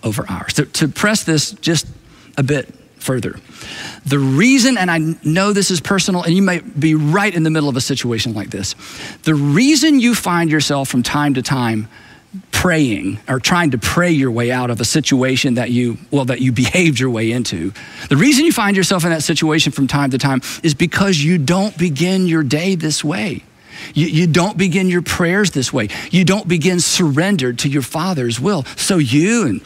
over 0.03 0.27
ours. 0.29 0.55
To, 0.55 0.67
to 0.67 0.89
press 0.89 1.25
this 1.25 1.53
just 1.53 1.87
a 2.37 2.43
bit 2.43 2.73
further, 2.99 3.41
the 4.05 4.19
reason, 4.19 4.77
and 4.77 4.91
I 4.91 4.99
know 5.25 5.53
this 5.53 5.71
is 5.71 5.81
personal, 5.81 6.23
and 6.23 6.35
you 6.35 6.43
might 6.43 6.79
be 6.79 6.95
right 6.95 7.35
in 7.35 7.45
the 7.45 7.51
middle 7.51 7.69
of 7.69 7.77
a 7.77 7.81
situation 7.81 8.35
like 8.35 8.51
this, 8.51 8.75
the 9.23 9.35
reason 9.35 10.01
you 10.01 10.15
find 10.15 10.51
yourself 10.51 10.89
from 10.89 11.03
time 11.03 11.35
to 11.35 11.43
time 11.43 11.89
praying 12.53 13.19
or 13.29 13.39
trying 13.39 13.71
to 13.71 13.79
pray 13.79 14.11
your 14.11 14.31
way 14.31 14.51
out 14.51 14.71
of 14.71 14.81
a 14.81 14.85
situation 14.85 15.55
that 15.55 15.71
you 15.71 15.99
well 16.11 16.25
that 16.25 16.41
you 16.41 16.53
behaved 16.53 16.99
your 16.99 17.11
way 17.11 17.31
into. 17.31 17.73
The 18.09 18.17
reason 18.17 18.45
you 18.45 18.53
find 18.53 18.77
yourself 18.77 19.05
in 19.05 19.11
that 19.11 19.23
situation 19.23 19.73
from 19.73 19.87
time 19.87 20.11
to 20.11 20.19
time 20.19 20.41
is 20.63 20.75
because 20.75 21.19
you 21.19 21.39
don't 21.39 21.77
begin 21.79 22.27
your 22.27 22.43
day 22.43 22.75
this 22.75 23.05
way. 23.05 23.43
You, 23.95 24.07
you 24.07 24.27
don't 24.27 24.57
begin 24.57 24.89
your 24.89 25.03
prayers 25.03 25.51
this 25.51 25.73
way. 25.73 25.89
You 26.11 26.25
don't 26.25 26.49
begin 26.49 26.81
surrendered 26.81 27.61
to 27.61 27.69
your 27.69 27.83
father's 27.83 28.41
will. 28.41 28.65
So 28.77 28.99
you 28.99 29.47
and 29.47 29.61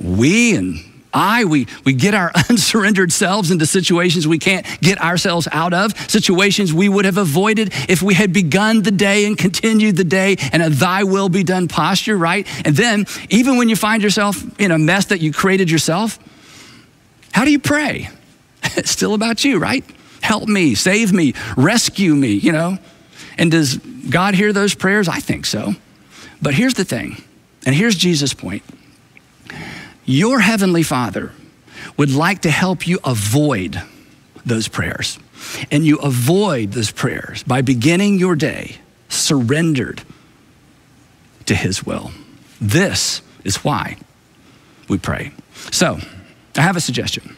we 0.00 0.56
and 0.56 0.87
I, 1.12 1.44
we, 1.44 1.66
we 1.84 1.92
get 1.94 2.14
our 2.14 2.30
unsurrendered 2.50 3.12
selves 3.12 3.50
into 3.50 3.66
situations 3.66 4.26
we 4.26 4.38
can't 4.38 4.66
get 4.80 5.00
ourselves 5.00 5.48
out 5.50 5.72
of, 5.72 5.98
situations 6.10 6.72
we 6.72 6.88
would 6.88 7.04
have 7.04 7.16
avoided 7.16 7.72
if 7.88 8.02
we 8.02 8.14
had 8.14 8.32
begun 8.32 8.82
the 8.82 8.90
day 8.90 9.26
and 9.26 9.36
continued 9.36 9.96
the 9.96 10.04
day 10.04 10.36
in 10.52 10.60
a 10.60 10.70
thy 10.70 11.04
will 11.04 11.28
be 11.28 11.42
done 11.42 11.68
posture, 11.68 12.16
right? 12.16 12.46
And 12.66 12.76
then, 12.76 13.06
even 13.30 13.56
when 13.56 13.68
you 13.68 13.76
find 13.76 14.02
yourself 14.02 14.42
in 14.60 14.70
a 14.70 14.78
mess 14.78 15.06
that 15.06 15.20
you 15.20 15.32
created 15.32 15.70
yourself, 15.70 16.18
how 17.32 17.44
do 17.44 17.50
you 17.50 17.60
pray? 17.60 18.10
It's 18.76 18.90
still 18.90 19.14
about 19.14 19.44
you, 19.44 19.58
right? 19.58 19.84
Help 20.20 20.48
me, 20.48 20.74
save 20.74 21.12
me, 21.12 21.32
rescue 21.56 22.14
me, 22.14 22.32
you 22.32 22.52
know? 22.52 22.78
And 23.38 23.50
does 23.50 23.76
God 23.76 24.34
hear 24.34 24.52
those 24.52 24.74
prayers? 24.74 25.08
I 25.08 25.20
think 25.20 25.46
so. 25.46 25.74
But 26.42 26.54
here's 26.54 26.74
the 26.74 26.84
thing, 26.84 27.22
and 27.64 27.74
here's 27.74 27.96
Jesus' 27.96 28.34
point 28.34 28.62
your 30.08 30.40
heavenly 30.40 30.82
Father 30.82 31.32
would 31.96 32.10
like 32.10 32.42
to 32.42 32.50
help 32.50 32.86
you 32.88 32.98
avoid 33.04 33.80
those 34.44 34.66
prayers. 34.66 35.18
And 35.70 35.86
you 35.86 35.98
avoid 35.98 36.72
those 36.72 36.90
prayers 36.90 37.42
by 37.44 37.62
beginning 37.62 38.18
your 38.18 38.34
day 38.34 38.78
surrendered 39.08 40.02
to 41.46 41.54
His 41.54 41.84
will. 41.84 42.10
This 42.60 43.22
is 43.44 43.62
why 43.62 43.98
we 44.88 44.98
pray. 44.98 45.32
So, 45.70 45.98
I 46.56 46.62
have 46.62 46.76
a 46.76 46.80
suggestion. 46.80 47.36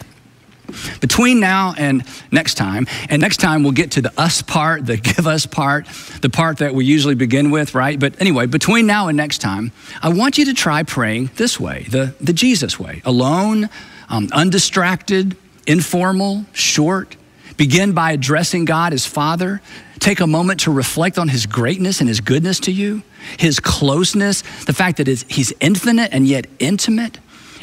Between 1.01 1.41
now 1.41 1.75
and 1.77 2.05
next 2.31 2.55
time, 2.55 2.87
and 3.09 3.21
next 3.21 3.39
time 3.39 3.63
we'll 3.63 3.73
get 3.73 3.93
to 3.93 4.03
the 4.03 4.21
us 4.21 4.43
part, 4.43 4.87
the 4.87 4.97
give 4.97 5.27
us 5.27 5.47
part, 5.47 5.87
the 6.23 6.31
part 6.31 6.59
that 6.59 6.75
we 6.75 6.85
usually 6.85 7.15
begin 7.15 7.51
with, 7.51 7.75
right? 7.75 7.99
But 7.99 8.21
anyway, 8.21 8.47
between 8.47 8.87
now 8.87 9.09
and 9.09 9.17
next 9.17 9.39
time, 9.39 9.73
I 10.03 10.11
want 10.11 10.39
you 10.39 10.45
to 10.47 10.55
try 10.55 10.83
praying 10.83 11.31
this 11.37 11.59
way, 11.59 11.87
the, 11.89 12.15
the 12.21 12.33
Jesus 12.33 12.79
way, 12.79 13.03
alone, 13.05 13.69
um, 14.09 14.29
undistracted, 14.33 15.37
informal, 15.67 16.45
short. 16.53 17.17
Begin 17.57 17.93
by 17.93 18.13
addressing 18.13 18.65
God 18.65 18.93
as 18.93 19.07
Father. 19.07 19.61
Take 19.99 20.21
a 20.21 20.27
moment 20.27 20.61
to 20.61 20.73
reflect 20.73 21.19
on 21.19 21.29
His 21.29 21.47
greatness 21.47 22.01
and 22.01 22.09
His 22.09 22.21
goodness 22.21 22.59
to 22.61 22.73
you, 22.73 23.03
His 23.39 23.61
closeness, 23.61 24.43
the 24.65 24.73
fact 24.73 24.97
that 24.97 25.07
He's 25.07 25.53
infinite 25.61 26.11
and 26.13 26.27
yet 26.27 26.47
intimate. 26.59 27.19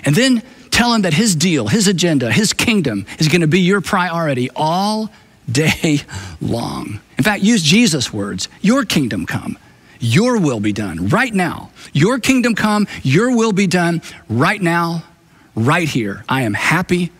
And 0.06 0.15
then 0.15 0.43
Tell 0.78 0.94
him 0.94 1.02
that 1.02 1.16
his 1.16 1.36
deal, 1.36 1.70
his 1.70 1.88
agenda, 1.88 2.32
his 2.32 2.54
kingdom 2.54 3.08
is 3.18 3.28
going 3.30 3.42
to 3.42 3.48
be 3.48 3.62
your 3.62 3.82
priority 3.82 4.52
all 4.56 5.10
day 5.52 6.02
long. 6.40 7.00
In 7.18 7.24
fact, 7.24 7.42
use 7.42 7.63
Jesus' 7.63 8.13
words 8.13 8.48
Your 8.62 8.86
kingdom 8.86 9.26
come, 9.26 9.58
your 10.00 10.40
will 10.40 10.60
be 10.60 10.74
done 10.74 11.08
right 11.08 11.34
now. 11.34 11.72
Your 11.94 12.20
kingdom 12.20 12.54
come, 12.54 12.86
your 13.02 13.36
will 13.36 13.54
be 13.54 13.66
done 13.66 14.04
right 14.30 14.62
now, 14.62 15.04
right 15.56 15.90
here. 15.90 16.24
I 16.30 16.44
am 16.44 16.54
happy 16.54 17.12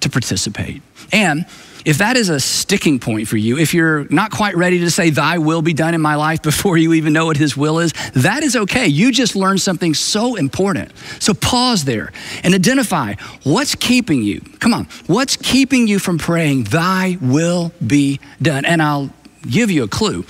to 0.00 0.10
participate. 0.10 0.82
And 1.12 1.46
if 1.84 1.98
that 1.98 2.16
is 2.16 2.28
a 2.28 2.40
sticking 2.40 2.98
point 2.98 3.28
for 3.28 3.36
you, 3.36 3.58
if 3.58 3.74
you're 3.74 4.04
not 4.10 4.30
quite 4.30 4.56
ready 4.56 4.80
to 4.80 4.90
say, 4.90 5.10
Thy 5.10 5.38
will 5.38 5.62
be 5.62 5.72
done 5.72 5.94
in 5.94 6.00
my 6.00 6.14
life 6.14 6.42
before 6.50 6.76
you 6.76 6.94
even 6.94 7.12
know 7.12 7.26
what 7.26 7.36
His 7.36 7.56
will 7.56 7.78
is, 7.78 7.92
that 8.14 8.42
is 8.42 8.56
okay. 8.56 8.86
You 8.86 9.12
just 9.12 9.36
learned 9.36 9.60
something 9.60 9.94
so 9.94 10.36
important. 10.36 10.92
So 11.18 11.34
pause 11.34 11.84
there 11.84 12.12
and 12.42 12.54
identify 12.54 13.14
what's 13.44 13.74
keeping 13.74 14.22
you. 14.22 14.40
Come 14.58 14.74
on, 14.74 14.86
what's 15.06 15.36
keeping 15.36 15.86
you 15.86 15.98
from 15.98 16.18
praying, 16.18 16.64
Thy 16.64 17.18
will 17.20 17.72
be 17.84 18.20
done? 18.40 18.64
And 18.64 18.82
I'll 18.82 19.10
give 19.42 19.70
you 19.70 19.84
a 19.84 19.88
clue. 19.88 20.24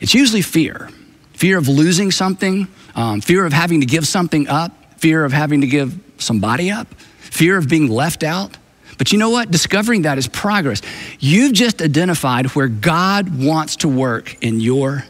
It's 0.00 0.14
usually 0.14 0.42
fear 0.42 0.90
fear 1.34 1.58
of 1.58 1.68
losing 1.68 2.10
something, 2.10 2.68
um, 2.94 3.20
fear 3.20 3.44
of 3.44 3.52
having 3.52 3.80
to 3.80 3.86
give 3.86 4.06
something 4.06 4.48
up, 4.48 4.72
fear 4.98 5.24
of 5.24 5.32
having 5.32 5.60
to 5.60 5.66
give 5.66 5.98
somebody 6.16 6.70
up, 6.70 6.86
fear 7.18 7.58
of 7.58 7.68
being 7.68 7.88
left 7.88 8.22
out. 8.22 8.56
But 8.98 9.12
you 9.12 9.18
know 9.18 9.30
what? 9.30 9.50
Discovering 9.50 10.02
that 10.02 10.18
is 10.18 10.28
progress. 10.28 10.82
You've 11.18 11.52
just 11.52 11.82
identified 11.82 12.46
where 12.48 12.68
God 12.68 13.42
wants 13.42 13.76
to 13.76 13.88
work 13.88 14.42
in 14.42 14.60
your 14.60 15.04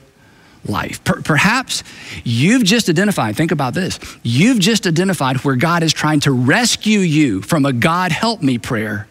life. 0.67 1.03
Per- 1.05 1.23
perhaps 1.23 1.83
you've 2.25 2.65
just 2.65 2.89
identified, 2.89 3.37
think 3.37 3.53
about 3.53 3.75
this, 3.75 3.99
you've 4.23 4.59
just 4.59 4.87
identified 4.87 5.39
where 5.39 5.57
God 5.57 5.83
is 5.83 5.93
trying 5.93 6.21
to 6.21 6.33
rescue 6.33 7.01
you 7.01 7.43
from 7.43 7.67
a 7.67 7.73
God 7.73 8.13
help 8.13 8.43
me 8.43 8.59
prayer 8.59 9.07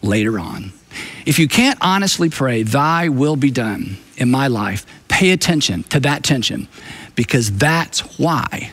later 0.00 0.38
on. 0.38 0.72
If 1.24 1.38
you 1.38 1.48
can't 1.48 1.78
honestly 1.80 2.30
pray, 2.30 2.62
Thy 2.62 3.08
will 3.08 3.36
be 3.36 3.50
done 3.50 3.96
in 4.16 4.30
my 4.30 4.48
life, 4.48 4.86
pay 5.08 5.30
attention 5.30 5.84
to 5.84 6.00
that 6.00 6.22
tension 6.22 6.68
because 7.14 7.52
that's 7.52 8.00
why 8.18 8.72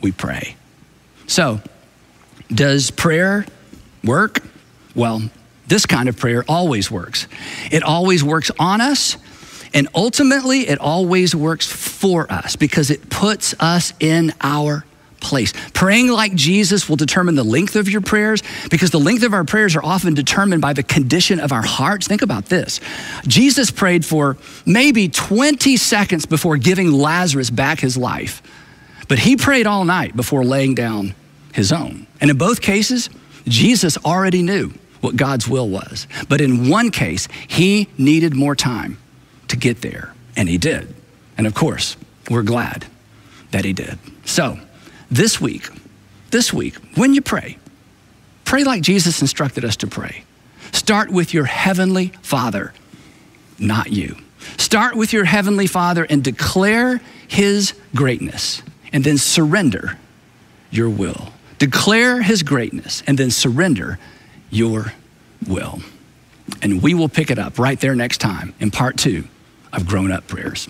we 0.00 0.12
pray. 0.12 0.56
So, 1.26 1.60
does 2.48 2.90
prayer 2.90 3.46
work? 4.04 4.42
Well, 4.94 5.22
this 5.66 5.86
kind 5.86 6.08
of 6.08 6.16
prayer 6.16 6.44
always 6.48 6.90
works. 6.90 7.28
It 7.70 7.82
always 7.82 8.24
works 8.24 8.50
on 8.58 8.80
us, 8.80 9.16
and 9.72 9.88
ultimately, 9.94 10.68
it 10.68 10.80
always 10.80 11.34
works 11.34 11.66
for 11.66 12.30
us 12.30 12.56
because 12.56 12.90
it 12.90 13.08
puts 13.08 13.54
us 13.60 13.92
in 14.00 14.32
our 14.40 14.84
place. 15.20 15.52
Praying 15.74 16.08
like 16.08 16.34
Jesus 16.34 16.88
will 16.88 16.96
determine 16.96 17.34
the 17.34 17.44
length 17.44 17.76
of 17.76 17.88
your 17.88 18.00
prayers 18.00 18.42
because 18.70 18.90
the 18.90 18.98
length 18.98 19.22
of 19.22 19.32
our 19.32 19.44
prayers 19.44 19.76
are 19.76 19.84
often 19.84 20.14
determined 20.14 20.62
by 20.62 20.72
the 20.72 20.82
condition 20.82 21.38
of 21.38 21.52
our 21.52 21.62
hearts. 21.62 22.08
Think 22.08 22.22
about 22.22 22.46
this 22.46 22.80
Jesus 23.26 23.70
prayed 23.70 24.04
for 24.04 24.36
maybe 24.66 25.08
20 25.08 25.76
seconds 25.76 26.26
before 26.26 26.56
giving 26.56 26.90
Lazarus 26.90 27.50
back 27.50 27.80
his 27.80 27.96
life, 27.96 28.42
but 29.08 29.18
he 29.18 29.36
prayed 29.36 29.66
all 29.66 29.84
night 29.84 30.16
before 30.16 30.44
laying 30.44 30.74
down 30.74 31.14
his 31.52 31.72
own. 31.72 32.06
And 32.20 32.30
in 32.30 32.38
both 32.38 32.60
cases, 32.60 33.10
Jesus 33.46 33.96
already 33.98 34.42
knew 34.42 34.72
what 35.00 35.16
God's 35.16 35.48
will 35.48 35.68
was. 35.68 36.06
But 36.28 36.40
in 36.40 36.68
one 36.68 36.90
case, 36.90 37.28
he 37.48 37.88
needed 37.98 38.34
more 38.34 38.54
time 38.54 38.98
to 39.48 39.56
get 39.56 39.80
there, 39.80 40.14
and 40.36 40.48
he 40.48 40.58
did. 40.58 40.94
And 41.36 41.46
of 41.46 41.54
course, 41.54 41.96
we're 42.28 42.42
glad 42.42 42.86
that 43.50 43.64
he 43.64 43.72
did. 43.72 43.98
So, 44.24 44.58
this 45.10 45.40
week, 45.40 45.68
this 46.30 46.52
week, 46.52 46.76
when 46.94 47.14
you 47.14 47.22
pray, 47.22 47.58
pray 48.44 48.62
like 48.62 48.82
Jesus 48.82 49.20
instructed 49.20 49.64
us 49.64 49.76
to 49.76 49.86
pray. 49.86 50.24
Start 50.72 51.10
with 51.10 51.34
your 51.34 51.46
heavenly 51.46 52.12
Father, 52.22 52.72
not 53.58 53.90
you. 53.90 54.16
Start 54.56 54.94
with 54.94 55.12
your 55.12 55.24
heavenly 55.24 55.66
Father 55.66 56.06
and 56.08 56.22
declare 56.22 57.00
his 57.26 57.74
greatness, 57.94 58.62
and 58.92 59.02
then 59.02 59.18
surrender 59.18 59.98
your 60.70 60.88
will. 60.88 61.32
Declare 61.60 62.22
his 62.22 62.42
greatness, 62.42 63.02
and 63.06 63.18
then 63.18 63.30
surrender 63.30 63.98
your 64.50 64.94
will. 65.46 65.80
And 66.62 66.82
we 66.82 66.94
will 66.94 67.08
pick 67.08 67.30
it 67.30 67.38
up 67.38 67.58
right 67.58 67.78
there 67.78 67.94
next 67.94 68.18
time 68.18 68.54
in 68.60 68.70
part 68.70 68.96
two 68.96 69.24
of 69.72 69.86
Grown 69.86 70.10
Up 70.10 70.26
Prayers. 70.26 70.68